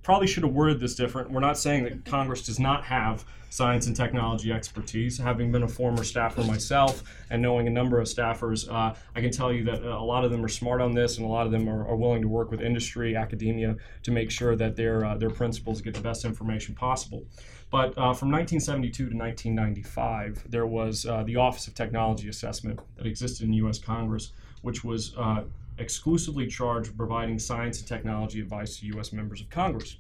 probably 0.03 0.27
should 0.27 0.43
have 0.43 0.53
worded 0.53 0.81
this 0.81 0.95
different. 0.95 1.31
We're 1.31 1.41
not 1.41 1.59
saying 1.59 1.85
that 1.85 2.05
Congress 2.05 2.43
does 2.43 2.59
not 2.59 2.85
have 2.85 3.25
science 3.51 3.87
and 3.87 3.95
technology 3.95 4.51
expertise. 4.51 5.19
Having 5.19 5.53
been 5.53 5.63
a 5.63 5.69
former 5.69 6.03
staffer 6.05 6.43
myself 6.43 7.03
and 7.29 7.43
knowing 7.43 7.67
a 7.67 7.71
number 7.71 8.01
of 8.01 8.07
staffers, 8.07 8.67
uh, 8.73 8.95
I 9.15 9.21
can 9.21 9.31
tell 9.31 9.53
you 9.53 9.63
that 9.65 9.83
a 9.83 10.03
lot 10.03 10.25
of 10.25 10.31
them 10.31 10.43
are 10.43 10.49
smart 10.49 10.81
on 10.81 10.93
this, 10.93 11.19
and 11.19 11.27
a 11.27 11.29
lot 11.29 11.45
of 11.45 11.53
them 11.53 11.69
are, 11.69 11.87
are 11.87 11.97
willing 11.97 12.23
to 12.23 12.29
work 12.29 12.51
with 12.51 12.63
industry, 12.63 13.15
academia, 13.15 13.77
to 14.05 14.11
make 14.11 14.31
sure 14.31 14.57
that 14.57 14.75
their 14.75 15.05
uh, 15.05 15.17
their 15.19 15.31
principals 15.31 15.83
get 15.83 15.95
the 15.95 16.01
best 16.01 16.25
information 16.25 16.75
possible. 16.75 17.25
But 17.71 17.91
uh, 17.91 18.13
from 18.15 18.31
1972 18.31 19.11
to 19.11 19.17
1995, 19.17 20.51
there 20.51 20.67
was 20.67 21.05
uh, 21.05 21.23
the 21.23 21.37
Office 21.37 21.67
of 21.67 21.75
Technology 21.75 22.29
Assessment 22.29 22.81
that 22.97 23.07
existed 23.07 23.47
in 23.47 23.53
U.S. 23.55 23.79
Congress, 23.79 24.33
which 24.63 24.83
was 24.83 25.15
uh, 25.17 25.45
exclusively 25.83 26.47
charged 26.47 26.89
with 26.89 26.97
providing 26.97 27.39
science 27.39 27.79
and 27.81 27.89
technology 27.89 28.41
advice 28.41 28.79
to 28.79 28.87
U.S. 28.87 29.13
members 29.13 29.41
of 29.41 29.51
Congress. 29.51 29.99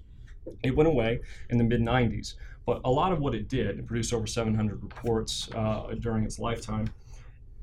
It 0.63 0.75
went 0.75 0.89
away 0.89 1.21
in 1.51 1.59
the 1.59 1.65
mid 1.65 1.81
90s, 1.81 2.35
but 2.67 2.81
a 2.85 2.91
lot 2.91 3.13
of 3.13 3.21
what 3.21 3.35
it 3.35 3.49
did, 3.49 3.79
it 3.79 3.87
produced 3.87 4.13
over 4.13 4.27
700 4.27 4.83
reports 4.83 5.49
uh, 5.55 5.95
during 6.01 6.25
its 6.25 6.39
lifetime. 6.39 6.89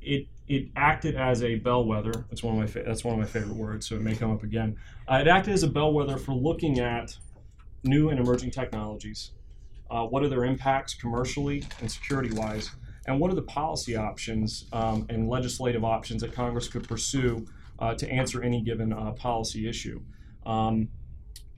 It 0.01 0.27
it 0.47 0.69
acted 0.75 1.15
as 1.15 1.43
a 1.43 1.55
bellwether. 1.55 2.25
That's 2.29 2.41
one 2.41 2.55
of 2.55 2.59
my 2.59 2.67
fa- 2.67 2.83
that's 2.85 3.03
one 3.03 3.13
of 3.13 3.19
my 3.19 3.25
favorite 3.25 3.55
words, 3.55 3.87
so 3.87 3.95
it 3.95 4.01
may 4.01 4.15
come 4.15 4.31
up 4.31 4.43
again. 4.43 4.77
Uh, 5.07 5.19
it 5.21 5.27
acted 5.27 5.53
as 5.53 5.63
a 5.63 5.67
bellwether 5.67 6.17
for 6.17 6.33
looking 6.33 6.79
at 6.79 7.17
new 7.83 8.09
and 8.09 8.19
emerging 8.19 8.51
technologies, 8.51 9.31
uh, 9.89 10.05
what 10.05 10.23
are 10.23 10.29
their 10.29 10.45
impacts 10.45 10.93
commercially 10.93 11.63
and 11.81 11.91
security 11.91 12.33
wise? 12.35 12.71
And 13.07 13.19
what 13.19 13.31
are 13.31 13.35
the 13.35 13.41
policy 13.41 13.95
options 13.95 14.65
um, 14.71 15.05
and 15.09 15.27
legislative 15.29 15.83
options 15.83 16.21
that 16.21 16.33
Congress 16.33 16.67
could 16.67 16.87
pursue 16.87 17.45
to 17.95 18.09
answer 18.09 18.43
any 18.43 18.61
given 18.61 18.93
uh, 18.93 19.11
policy 19.11 19.67
issue? 19.67 20.01
Um, 20.45 20.89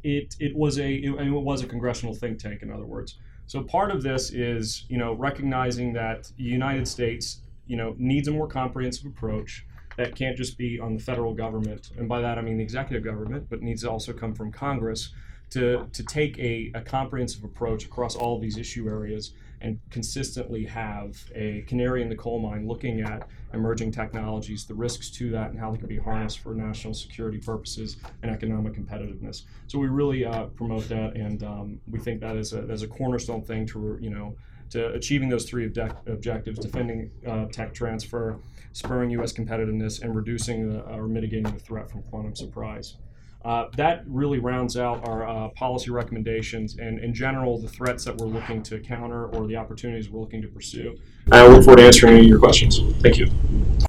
it, 0.03 0.35
it 0.39 0.55
was 0.55 0.79
a 0.79 0.93
it, 0.93 1.13
it 1.13 1.29
was 1.29 1.63
a 1.63 1.67
congressional 1.67 2.13
think 2.13 2.39
tank, 2.39 2.61
in 2.61 2.71
other 2.71 2.85
words. 2.85 3.17
So 3.45 3.63
part 3.63 3.91
of 3.91 4.01
this 4.03 4.31
is 4.31 4.85
you 4.89 4.97
know 4.97 5.13
recognizing 5.13 5.93
that 5.93 6.31
the 6.37 6.43
United 6.43 6.87
States 6.87 7.41
you 7.67 7.77
know 7.77 7.95
needs 7.97 8.27
a 8.27 8.31
more 8.31 8.47
comprehensive 8.47 9.05
approach 9.05 9.65
that 9.97 10.15
can't 10.15 10.37
just 10.37 10.57
be 10.57 10.79
on 10.79 10.95
the 10.95 11.01
federal 11.01 11.33
government, 11.33 11.91
and 11.97 12.07
by 12.07 12.21
that 12.21 12.37
I 12.37 12.41
mean 12.41 12.57
the 12.57 12.63
executive 12.63 13.03
government, 13.03 13.47
but 13.49 13.61
needs 13.61 13.81
to 13.83 13.91
also 13.91 14.13
come 14.13 14.33
from 14.33 14.51
Congress 14.51 15.11
to, 15.51 15.87
to 15.91 16.03
take 16.03 16.37
a, 16.39 16.71
a 16.73 16.81
comprehensive 16.81 17.43
approach 17.43 17.85
across 17.85 18.15
all 18.15 18.39
these 18.39 18.57
issue 18.57 18.87
areas 18.89 19.33
and 19.61 19.79
consistently 19.89 20.65
have 20.65 21.17
a 21.35 21.61
canary 21.67 22.01
in 22.01 22.09
the 22.09 22.15
coal 22.15 22.39
mine 22.39 22.67
looking 22.67 23.01
at 23.01 23.27
emerging 23.53 23.91
technologies, 23.91 24.65
the 24.65 24.73
risks 24.73 25.09
to 25.09 25.29
that, 25.31 25.51
and 25.51 25.59
how 25.59 25.71
they 25.71 25.77
can 25.77 25.87
be 25.87 25.97
harnessed 25.97 26.39
for 26.39 26.53
national 26.53 26.93
security 26.93 27.37
purposes 27.37 27.97
and 28.23 28.31
economic 28.31 28.73
competitiveness. 28.73 29.43
So 29.67 29.77
we 29.79 29.87
really 29.87 30.25
uh, 30.25 30.45
promote 30.45 30.87
that, 30.89 31.15
and 31.15 31.43
um, 31.43 31.79
we 31.89 31.99
think 31.99 32.21
that 32.21 32.35
is 32.35 32.53
a, 32.53 32.63
a 32.63 32.87
cornerstone 32.87 33.43
thing 33.43 33.65
to 33.67 33.97
you 34.01 34.09
know 34.09 34.35
to 34.71 34.93
achieving 34.93 35.29
those 35.29 35.45
three 35.49 35.65
object- 35.65 36.07
objectives: 36.07 36.59
defending 36.59 37.11
uh, 37.27 37.45
tech 37.45 37.73
transfer, 37.73 38.39
spurring 38.73 39.11
U.S. 39.11 39.33
competitiveness, 39.33 40.01
and 40.01 40.15
reducing 40.15 40.69
the, 40.69 40.81
or 40.81 41.07
mitigating 41.07 41.51
the 41.51 41.59
threat 41.59 41.89
from 41.89 42.03
quantum 42.03 42.35
surprise. 42.35 42.95
Uh, 43.43 43.65
that 43.75 44.03
really 44.07 44.37
rounds 44.39 44.77
out 44.77 45.07
our 45.07 45.27
uh, 45.27 45.49
policy 45.49 45.89
recommendations 45.89 46.77
and, 46.77 46.99
in 46.99 47.13
general, 47.13 47.59
the 47.59 47.67
threats 47.67 48.05
that 48.05 48.15
we're 48.17 48.27
looking 48.27 48.61
to 48.61 48.79
counter 48.79 49.27
or 49.27 49.47
the 49.47 49.55
opportunities 49.55 50.09
we're 50.09 50.19
looking 50.19 50.41
to 50.41 50.47
pursue. 50.47 50.95
I 51.31 51.47
look 51.47 51.63
forward 51.63 51.77
to 51.77 51.85
answering 51.85 52.13
any 52.13 52.21
of 52.21 52.27
your 52.27 52.39
questions. 52.39 52.79
Thank 53.01 53.17
you. 53.17 53.27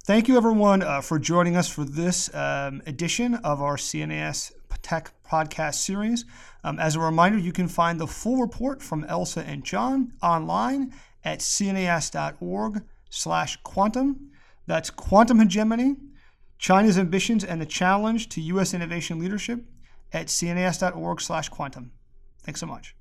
Thank 0.04 0.26
you, 0.26 0.36
everyone, 0.36 0.82
uh, 0.82 1.00
for 1.02 1.18
joining 1.18 1.56
us 1.56 1.68
for 1.68 1.84
this 1.84 2.34
um, 2.34 2.82
edition 2.86 3.34
of 3.36 3.60
our 3.60 3.76
CNAS 3.76 4.52
Tech 4.80 5.12
podcast 5.28 5.74
series. 5.76 6.24
Um, 6.64 6.78
as 6.78 6.96
a 6.96 7.00
reminder, 7.00 7.38
you 7.38 7.52
can 7.52 7.68
find 7.68 8.00
the 8.00 8.06
full 8.06 8.38
report 8.38 8.82
from 8.82 9.04
Elsa 9.04 9.44
and 9.46 9.64
John 9.64 10.12
online 10.22 10.92
at 11.24 11.40
cnas.org 11.40 12.82
slash 13.10 13.56
quantum. 13.62 14.30
That's 14.66 14.90
quantum 14.90 15.40
hegemony 15.40 15.96
China's 16.62 16.96
ambitions 16.96 17.42
and 17.42 17.60
the 17.60 17.66
challenge 17.66 18.28
to 18.28 18.40
U.S. 18.40 18.72
innovation 18.72 19.18
leadership 19.18 19.64
at 20.12 20.28
cnas.org/quantum. 20.28 21.90
Thanks 22.44 22.60
so 22.60 22.66
much. 22.66 22.94